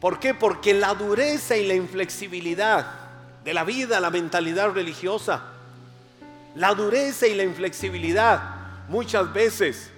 ¿Por 0.00 0.18
qué? 0.18 0.34
Porque 0.34 0.74
la 0.74 0.92
dureza 0.92 1.56
y 1.56 1.68
la 1.68 1.74
inflexibilidad 1.74 2.84
de 3.44 3.54
la 3.54 3.62
vida, 3.62 4.00
la 4.00 4.10
mentalidad 4.10 4.72
religiosa, 4.72 5.40
la 6.56 6.74
dureza 6.74 7.28
y 7.28 7.36
la 7.36 7.44
inflexibilidad 7.44 8.42
muchas 8.88 9.32
veces 9.32 9.91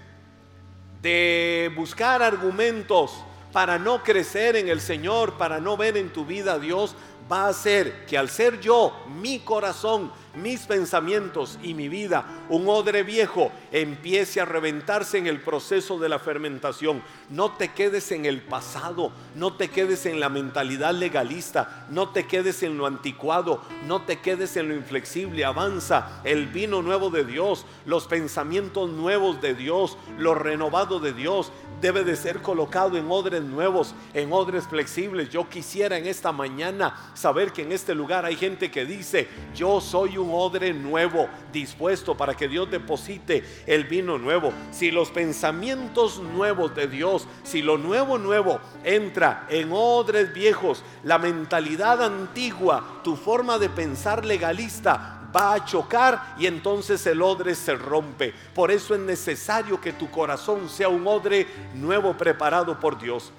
de 1.04 1.70
buscar 1.76 2.22
argumentos 2.22 3.12
para 3.52 3.78
no 3.78 4.02
crecer 4.02 4.56
en 4.56 4.68
el 4.68 4.80
Señor, 4.80 5.34
para 5.34 5.60
no 5.60 5.76
ver 5.76 5.98
en 5.98 6.10
tu 6.10 6.24
vida 6.24 6.54
a 6.54 6.58
Dios, 6.58 6.96
va 7.30 7.46
a 7.46 7.48
hacer 7.48 8.06
que 8.06 8.18
al 8.18 8.28
ser 8.28 8.60
yo, 8.60 8.92
mi 9.20 9.40
corazón, 9.40 10.12
mis 10.34 10.66
pensamientos 10.66 11.58
y 11.62 11.74
mi 11.74 11.88
vida, 11.88 12.44
un 12.48 12.68
odre 12.68 13.02
viejo, 13.02 13.52
empiece 13.72 14.40
a 14.40 14.44
reventarse 14.44 15.18
en 15.18 15.26
el 15.26 15.40
proceso 15.40 15.98
de 15.98 16.08
la 16.08 16.18
fermentación. 16.18 17.02
No 17.30 17.52
te 17.52 17.68
quedes 17.68 18.10
en 18.12 18.26
el 18.26 18.42
pasado, 18.42 19.12
no 19.36 19.54
te 19.54 19.68
quedes 19.68 20.06
en 20.06 20.20
la 20.20 20.28
mentalidad 20.28 20.92
legalista, 20.92 21.86
no 21.90 22.10
te 22.10 22.26
quedes 22.26 22.62
en 22.62 22.76
lo 22.76 22.86
anticuado, 22.86 23.62
no 23.86 24.02
te 24.02 24.20
quedes 24.20 24.56
en 24.56 24.68
lo 24.68 24.74
inflexible. 24.74 25.44
Avanza 25.44 26.20
el 26.24 26.46
vino 26.46 26.82
nuevo 26.82 27.10
de 27.10 27.24
Dios, 27.24 27.64
los 27.86 28.06
pensamientos 28.06 28.90
nuevos 28.90 29.40
de 29.40 29.54
Dios, 29.54 29.96
lo 30.18 30.34
renovado 30.34 30.98
de 31.00 31.12
Dios 31.12 31.52
debe 31.84 32.02
de 32.02 32.16
ser 32.16 32.40
colocado 32.40 32.96
en 32.96 33.10
odres 33.10 33.42
nuevos, 33.42 33.94
en 34.14 34.32
odres 34.32 34.66
flexibles. 34.66 35.28
Yo 35.28 35.50
quisiera 35.50 35.98
en 35.98 36.06
esta 36.06 36.32
mañana 36.32 36.96
saber 37.12 37.52
que 37.52 37.60
en 37.60 37.72
este 37.72 37.94
lugar 37.94 38.24
hay 38.24 38.36
gente 38.36 38.70
que 38.70 38.86
dice, 38.86 39.28
yo 39.54 39.82
soy 39.82 40.16
un 40.16 40.30
odre 40.32 40.72
nuevo, 40.72 41.28
dispuesto 41.52 42.16
para 42.16 42.34
que 42.34 42.48
Dios 42.48 42.70
deposite 42.70 43.44
el 43.66 43.84
vino 43.84 44.16
nuevo. 44.16 44.50
Si 44.70 44.90
los 44.90 45.10
pensamientos 45.10 46.20
nuevos 46.20 46.74
de 46.74 46.86
Dios, 46.86 47.28
si 47.42 47.60
lo 47.60 47.76
nuevo 47.76 48.16
nuevo 48.16 48.60
entra 48.82 49.46
en 49.50 49.68
odres 49.70 50.32
viejos, 50.32 50.82
la 51.02 51.18
mentalidad 51.18 52.02
antigua, 52.02 53.02
tu 53.04 53.14
forma 53.14 53.58
de 53.58 53.68
pensar 53.68 54.24
legalista, 54.24 55.23
va 55.34 55.54
a 55.54 55.64
chocar 55.64 56.34
y 56.38 56.46
entonces 56.46 57.06
el 57.06 57.22
odre 57.22 57.54
se 57.54 57.74
rompe. 57.74 58.34
Por 58.54 58.70
eso 58.70 58.94
es 58.94 59.00
necesario 59.00 59.80
que 59.80 59.92
tu 59.92 60.10
corazón 60.10 60.68
sea 60.68 60.88
un 60.88 61.06
odre 61.06 61.46
nuevo 61.74 62.14
preparado 62.14 62.78
por 62.78 62.98
Dios. 62.98 63.32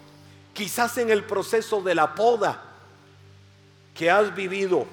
Quizás 0.53 0.97
en 0.97 1.09
el 1.09 1.23
proceso 1.23 1.81
de 1.81 1.95
la 1.95 2.15
poda 2.15 2.63
que 3.93 4.09
has 4.09 4.33
vivido 4.35 4.85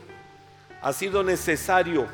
ha 0.81 0.93
sido 0.93 1.23
necesario 1.23 2.07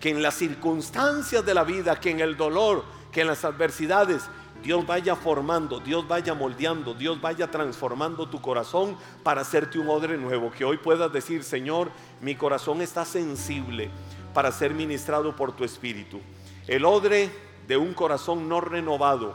que 0.00 0.10
en 0.10 0.22
las 0.22 0.34
circunstancias 0.34 1.44
de 1.44 1.54
la 1.54 1.64
vida, 1.64 1.98
que 1.98 2.10
en 2.10 2.20
el 2.20 2.36
dolor, 2.36 2.84
que 3.12 3.22
en 3.22 3.28
las 3.28 3.44
adversidades, 3.44 4.24
Dios 4.62 4.84
vaya 4.86 5.14
formando, 5.14 5.78
Dios 5.80 6.08
vaya 6.08 6.34
moldeando, 6.34 6.94
Dios 6.94 7.20
vaya 7.20 7.50
transformando 7.50 8.28
tu 8.28 8.40
corazón 8.40 8.96
para 9.22 9.42
hacerte 9.42 9.78
un 9.78 9.88
odre 9.88 10.16
nuevo. 10.18 10.50
Que 10.50 10.64
hoy 10.64 10.76
puedas 10.76 11.12
decir, 11.12 11.44
Señor, 11.44 11.90
mi 12.20 12.34
corazón 12.34 12.82
está 12.82 13.04
sensible 13.04 13.90
para 14.36 14.52
ser 14.52 14.74
ministrado 14.74 15.34
por 15.34 15.56
tu 15.56 15.64
espíritu. 15.64 16.20
El 16.66 16.84
odre 16.84 17.30
de 17.66 17.78
un 17.78 17.94
corazón 17.94 18.50
no 18.50 18.60
renovado. 18.60 19.32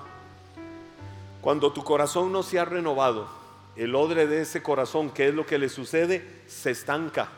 Cuando 1.41 1.73
tu 1.73 1.83
corazón 1.83 2.31
no 2.31 2.43
se 2.43 2.59
ha 2.59 2.65
renovado, 2.65 3.27
el 3.75 3.95
odre 3.95 4.27
de 4.27 4.43
ese 4.43 4.61
corazón, 4.61 5.09
¿qué 5.09 5.29
es 5.29 5.33
lo 5.33 5.43
que 5.43 5.57
le 5.57 5.69
sucede? 5.69 6.43
Se 6.45 6.69
estanca 6.69 7.29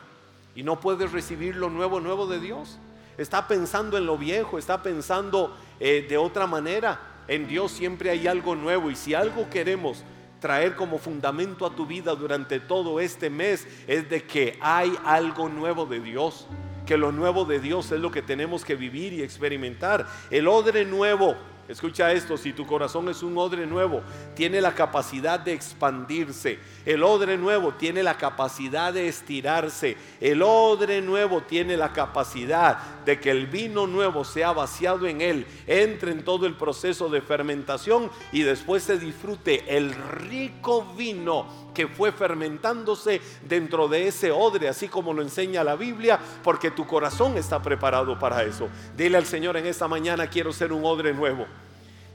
y 0.54 0.62
no 0.62 0.78
puedes 0.78 1.10
recibir 1.10 1.56
lo 1.56 1.70
nuevo, 1.70 2.00
nuevo 2.00 2.26
de 2.26 2.38
Dios. 2.38 2.76
Está 3.16 3.48
pensando 3.48 3.96
en 3.96 4.04
lo 4.04 4.18
viejo, 4.18 4.58
está 4.58 4.82
pensando 4.82 5.56
eh, 5.80 6.04
de 6.06 6.18
otra 6.18 6.46
manera. 6.46 7.00
En 7.28 7.48
Dios 7.48 7.72
siempre 7.72 8.10
hay 8.10 8.26
algo 8.26 8.54
nuevo 8.54 8.90
y 8.90 8.94
si 8.94 9.14
algo 9.14 9.48
queremos 9.48 10.04
traer 10.38 10.76
como 10.76 10.98
fundamento 10.98 11.64
a 11.64 11.74
tu 11.74 11.86
vida 11.86 12.14
durante 12.14 12.60
todo 12.60 13.00
este 13.00 13.30
mes 13.30 13.66
es 13.86 14.10
de 14.10 14.22
que 14.22 14.58
hay 14.60 14.94
algo 15.06 15.48
nuevo 15.48 15.86
de 15.86 16.00
Dios 16.00 16.46
que 16.86 16.96
lo 16.96 17.12
nuevo 17.12 17.44
de 17.44 17.60
Dios 17.60 17.90
es 17.92 18.00
lo 18.00 18.10
que 18.10 18.22
tenemos 18.22 18.64
que 18.64 18.76
vivir 18.76 19.12
y 19.12 19.22
experimentar. 19.22 20.06
El 20.30 20.48
odre 20.48 20.84
nuevo 20.84 21.36
Escucha 21.66 22.12
esto, 22.12 22.36
si 22.36 22.52
tu 22.52 22.66
corazón 22.66 23.08
es 23.08 23.22
un 23.22 23.38
odre 23.38 23.66
nuevo, 23.66 24.02
tiene 24.34 24.60
la 24.60 24.74
capacidad 24.74 25.40
de 25.40 25.54
expandirse. 25.54 26.58
El 26.84 27.02
odre 27.02 27.38
nuevo 27.38 27.72
tiene 27.72 28.02
la 28.02 28.18
capacidad 28.18 28.92
de 28.92 29.08
estirarse. 29.08 29.96
El 30.20 30.42
odre 30.42 31.00
nuevo 31.00 31.40
tiene 31.42 31.76
la 31.76 31.92
capacidad 31.92 32.78
de 33.06 33.18
que 33.18 33.30
el 33.30 33.46
vino 33.46 33.86
nuevo 33.86 34.24
sea 34.24 34.52
vaciado 34.52 35.06
en 35.06 35.22
él, 35.22 35.46
entre 35.66 36.12
en 36.12 36.22
todo 36.22 36.46
el 36.46 36.54
proceso 36.54 37.08
de 37.08 37.22
fermentación 37.22 38.10
y 38.32 38.42
después 38.42 38.82
se 38.82 38.98
disfrute 38.98 39.76
el 39.76 39.94
rico 39.94 40.84
vino 40.96 41.64
que 41.74 41.88
fue 41.88 42.12
fermentándose 42.12 43.20
dentro 43.42 43.88
de 43.88 44.08
ese 44.08 44.30
odre, 44.30 44.68
así 44.68 44.88
como 44.88 45.12
lo 45.12 45.22
enseña 45.22 45.64
la 45.64 45.74
Biblia, 45.76 46.18
porque 46.42 46.70
tu 46.70 46.86
corazón 46.86 47.36
está 47.36 47.60
preparado 47.60 48.18
para 48.18 48.42
eso. 48.44 48.68
Dile 48.96 49.16
al 49.18 49.26
Señor 49.26 49.56
en 49.56 49.66
esta 49.66 49.88
mañana, 49.88 50.28
quiero 50.28 50.52
ser 50.52 50.72
un 50.72 50.84
odre 50.84 51.12
nuevo. 51.12 51.46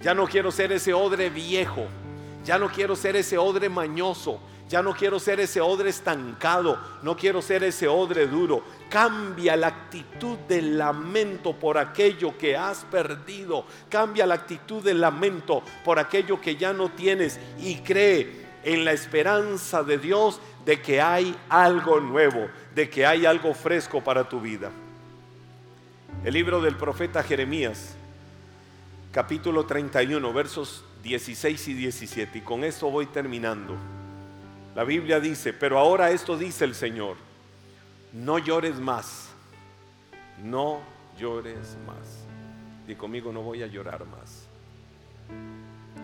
Ya 0.02 0.14
no 0.14 0.28
quiero 0.28 0.52
ser 0.52 0.72
ese 0.72 0.94
odre 0.94 1.30
viejo. 1.30 1.88
Ya 2.46 2.58
no 2.58 2.70
quiero 2.70 2.96
ser 2.96 3.16
ese 3.16 3.38
odre 3.38 3.68
mañoso. 3.68 4.40
Ya 4.70 4.82
no 4.82 4.94
quiero 4.94 5.20
ser 5.20 5.40
ese 5.40 5.60
odre 5.60 5.90
estancado. 5.90 6.80
No 7.02 7.18
quiero 7.18 7.42
ser 7.42 7.64
ese 7.64 7.88
odre 7.88 8.28
duro. 8.28 8.64
Cambia 8.90 9.58
la 9.58 9.68
actitud 9.68 10.38
del 10.48 10.78
lamento 10.78 11.54
por 11.54 11.78
aquello 11.78 12.38
que 12.38 12.56
has 12.56 12.86
perdido. 12.86 13.66
Cambia 13.90 14.26
la 14.26 14.36
actitud 14.36 14.82
del 14.82 15.02
lamento 15.02 15.64
por 15.84 16.00
aquello 16.00 16.40
que 16.40 16.56
ya 16.56 16.72
no 16.72 16.90
tienes. 16.90 17.40
Y 17.60 17.78
cree 17.78 18.48
en 18.64 18.86
la 18.86 18.94
esperanza 18.94 19.84
de 19.84 19.98
Dios 19.98 20.40
de 20.66 20.82
que 20.82 21.02
hay 21.02 21.36
algo 21.50 22.00
nuevo. 22.00 22.48
De 22.74 22.90
que 22.90 23.06
hay 23.06 23.26
algo 23.26 23.54
fresco 23.54 24.02
para 24.02 24.30
tu 24.30 24.40
vida. 24.40 24.72
El 26.24 26.34
libro 26.34 26.62
del 26.62 26.78
profeta 26.78 27.22
Jeremías 27.22 27.96
capítulo 29.12 29.66
31, 29.66 30.34
versos 30.34 30.84
16 31.04 31.68
y 31.70 31.74
17. 31.74 32.38
Y 32.38 32.42
con 32.42 32.64
esto 32.64 32.90
voy 32.90 33.08
terminando. 33.08 33.76
La 34.76 34.84
Biblia 34.84 35.20
dice, 35.20 35.52
pero 35.52 35.80
ahora 35.80 36.12
esto 36.12 36.38
dice 36.38 36.66
el 36.66 36.76
Señor, 36.76 37.18
no 38.14 38.38
llores 38.38 38.80
más, 38.80 39.30
no 40.44 40.80
llores 41.20 41.78
más. 41.88 42.26
Y 42.88 42.96
conmigo 42.96 43.32
no 43.32 43.42
voy 43.42 43.64
a 43.64 43.68
llorar 43.68 44.06
más. 44.06 44.46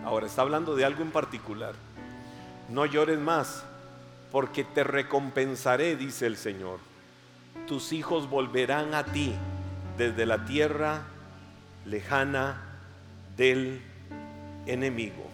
Ahora 0.04 0.26
está 0.26 0.42
hablando 0.42 0.76
de 0.76 0.84
algo 0.84 1.02
en 1.02 1.10
particular. 1.10 1.74
No 2.68 2.86
llores 2.86 3.18
más, 3.18 3.64
porque 4.32 4.64
te 4.64 4.84
recompensaré, 4.84 5.96
dice 5.96 6.26
el 6.26 6.36
Señor. 6.36 6.78
Tus 7.66 7.92
hijos 7.92 8.28
volverán 8.28 8.94
a 8.94 9.04
ti 9.04 9.32
desde 9.96 10.26
la 10.26 10.44
tierra 10.44 11.02
lejana 11.84 12.65
del 13.36 13.82
enemigo. 14.66 15.24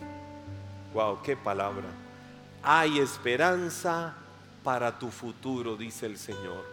Wow, 0.93 1.23
qué 1.23 1.37
palabra. 1.37 1.87
Hay 2.63 2.99
esperanza 2.99 4.15
para 4.63 4.99
tu 4.99 5.11
futuro, 5.11 5.77
dice 5.77 6.07
el 6.07 6.19
Señor. 6.19 6.65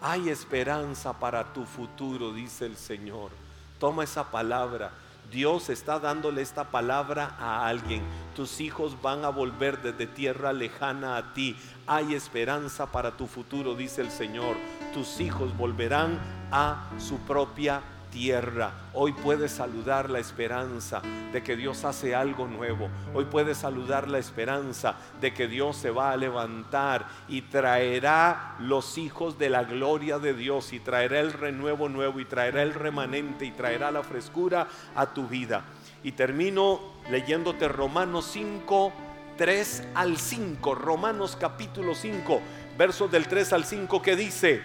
Hay 0.00 0.28
esperanza 0.28 1.18
para 1.18 1.52
tu 1.52 1.64
futuro, 1.64 2.32
dice 2.32 2.66
el 2.66 2.76
Señor. 2.76 3.30
Toma 3.78 4.04
esa 4.04 4.30
palabra. 4.30 4.92
Dios 5.30 5.68
está 5.68 5.98
dándole 5.98 6.40
esta 6.40 6.70
palabra 6.70 7.36
a 7.38 7.66
alguien. 7.66 8.02
Tus 8.34 8.60
hijos 8.60 9.00
van 9.02 9.24
a 9.24 9.28
volver 9.28 9.82
desde 9.82 10.06
tierra 10.06 10.52
lejana 10.52 11.16
a 11.16 11.34
ti. 11.34 11.56
Hay 11.86 12.14
esperanza 12.14 12.90
para 12.90 13.16
tu 13.16 13.26
futuro, 13.26 13.74
dice 13.74 14.00
el 14.00 14.10
Señor. 14.10 14.56
Tus 14.94 15.20
hijos 15.20 15.54
volverán 15.56 16.18
a 16.50 16.88
su 16.98 17.18
propia 17.20 17.82
tierra. 18.10 18.72
Hoy 18.94 19.12
puedes 19.12 19.52
saludar 19.52 20.10
la 20.10 20.18
esperanza 20.18 21.02
de 21.32 21.42
que 21.42 21.56
Dios 21.56 21.84
hace 21.84 22.14
algo 22.14 22.46
nuevo. 22.46 22.88
Hoy 23.14 23.26
puedes 23.26 23.58
saludar 23.58 24.08
la 24.08 24.18
esperanza 24.18 24.96
de 25.20 25.32
que 25.34 25.46
Dios 25.46 25.76
se 25.76 25.90
va 25.90 26.12
a 26.12 26.16
levantar 26.16 27.06
y 27.28 27.42
traerá 27.42 28.56
los 28.60 28.98
hijos 28.98 29.38
de 29.38 29.50
la 29.50 29.64
gloria 29.64 30.18
de 30.18 30.34
Dios 30.34 30.72
y 30.72 30.80
traerá 30.80 31.20
el 31.20 31.32
renuevo 31.32 31.88
nuevo 31.88 32.20
y 32.20 32.24
traerá 32.24 32.62
el 32.62 32.74
remanente 32.74 33.44
y 33.44 33.50
traerá 33.50 33.90
la 33.90 34.02
frescura 34.02 34.68
a 34.94 35.06
tu 35.06 35.26
vida. 35.26 35.64
Y 36.02 36.12
termino 36.12 36.80
leyéndote 37.10 37.68
Romanos 37.68 38.28
5, 38.32 38.92
3 39.36 39.88
al 39.94 40.16
5. 40.16 40.74
Romanos 40.74 41.36
capítulo 41.38 41.94
5, 41.94 42.40
versos 42.76 43.10
del 43.10 43.26
3 43.26 43.52
al 43.52 43.64
5 43.64 44.02
que 44.02 44.16
dice, 44.16 44.62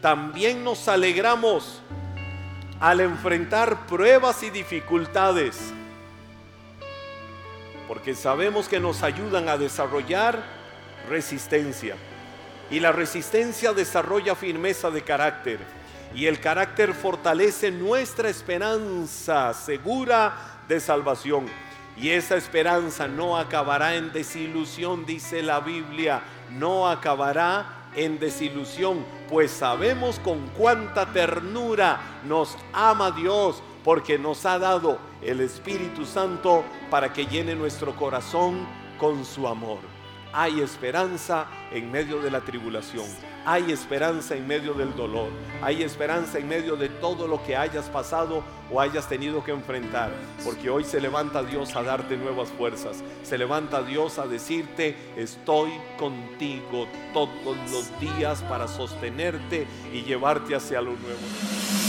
también 0.00 0.62
nos 0.62 0.88
alegramos 0.88 1.80
al 2.84 3.00
enfrentar 3.00 3.86
pruebas 3.86 4.42
y 4.42 4.50
dificultades, 4.50 5.72
porque 7.88 8.14
sabemos 8.14 8.68
que 8.68 8.78
nos 8.78 9.02
ayudan 9.02 9.48
a 9.48 9.56
desarrollar 9.56 10.44
resistencia. 11.08 11.96
Y 12.70 12.80
la 12.80 12.92
resistencia 12.92 13.72
desarrolla 13.72 14.34
firmeza 14.34 14.90
de 14.90 15.00
carácter. 15.00 15.60
Y 16.14 16.26
el 16.26 16.40
carácter 16.40 16.92
fortalece 16.92 17.70
nuestra 17.70 18.28
esperanza 18.28 19.54
segura 19.54 20.34
de 20.68 20.78
salvación. 20.78 21.46
Y 21.96 22.10
esa 22.10 22.36
esperanza 22.36 23.08
no 23.08 23.38
acabará 23.38 23.94
en 23.94 24.12
desilusión, 24.12 25.06
dice 25.06 25.42
la 25.42 25.60
Biblia, 25.60 26.20
no 26.50 26.86
acabará 26.86 27.83
en 27.96 28.18
desilusión, 28.18 29.04
pues 29.28 29.50
sabemos 29.50 30.18
con 30.18 30.48
cuánta 30.56 31.06
ternura 31.12 32.20
nos 32.24 32.56
ama 32.72 33.10
Dios, 33.10 33.62
porque 33.82 34.18
nos 34.18 34.46
ha 34.46 34.58
dado 34.58 34.98
el 35.22 35.40
Espíritu 35.40 36.06
Santo 36.06 36.64
para 36.90 37.12
que 37.12 37.26
llene 37.26 37.54
nuestro 37.54 37.94
corazón 37.94 38.66
con 38.98 39.24
su 39.24 39.46
amor. 39.46 39.78
Hay 40.32 40.60
esperanza 40.60 41.46
en 41.70 41.90
medio 41.90 42.20
de 42.20 42.30
la 42.30 42.40
tribulación. 42.40 43.06
Hay 43.46 43.70
esperanza 43.72 44.34
en 44.34 44.46
medio 44.46 44.72
del 44.72 44.96
dolor. 44.96 45.28
Hay 45.60 45.82
esperanza 45.82 46.38
en 46.38 46.48
medio 46.48 46.76
de 46.76 46.88
todo 46.88 47.28
lo 47.28 47.44
que 47.44 47.54
hayas 47.54 47.86
pasado 47.90 48.42
o 48.72 48.80
hayas 48.80 49.06
tenido 49.06 49.44
que 49.44 49.50
enfrentar. 49.50 50.10
Porque 50.42 50.70
hoy 50.70 50.84
se 50.84 51.00
levanta 51.00 51.42
Dios 51.42 51.76
a 51.76 51.82
darte 51.82 52.16
nuevas 52.16 52.48
fuerzas. 52.48 53.04
Se 53.22 53.36
levanta 53.36 53.82
Dios 53.82 54.18
a 54.18 54.26
decirte, 54.26 54.96
estoy 55.16 55.72
contigo 55.98 56.86
todos 57.12 57.56
los 57.70 58.00
días 58.00 58.42
para 58.44 58.66
sostenerte 58.66 59.66
y 59.92 60.02
llevarte 60.02 60.54
hacia 60.54 60.80
lo 60.80 60.92
nuevo. 60.92 61.83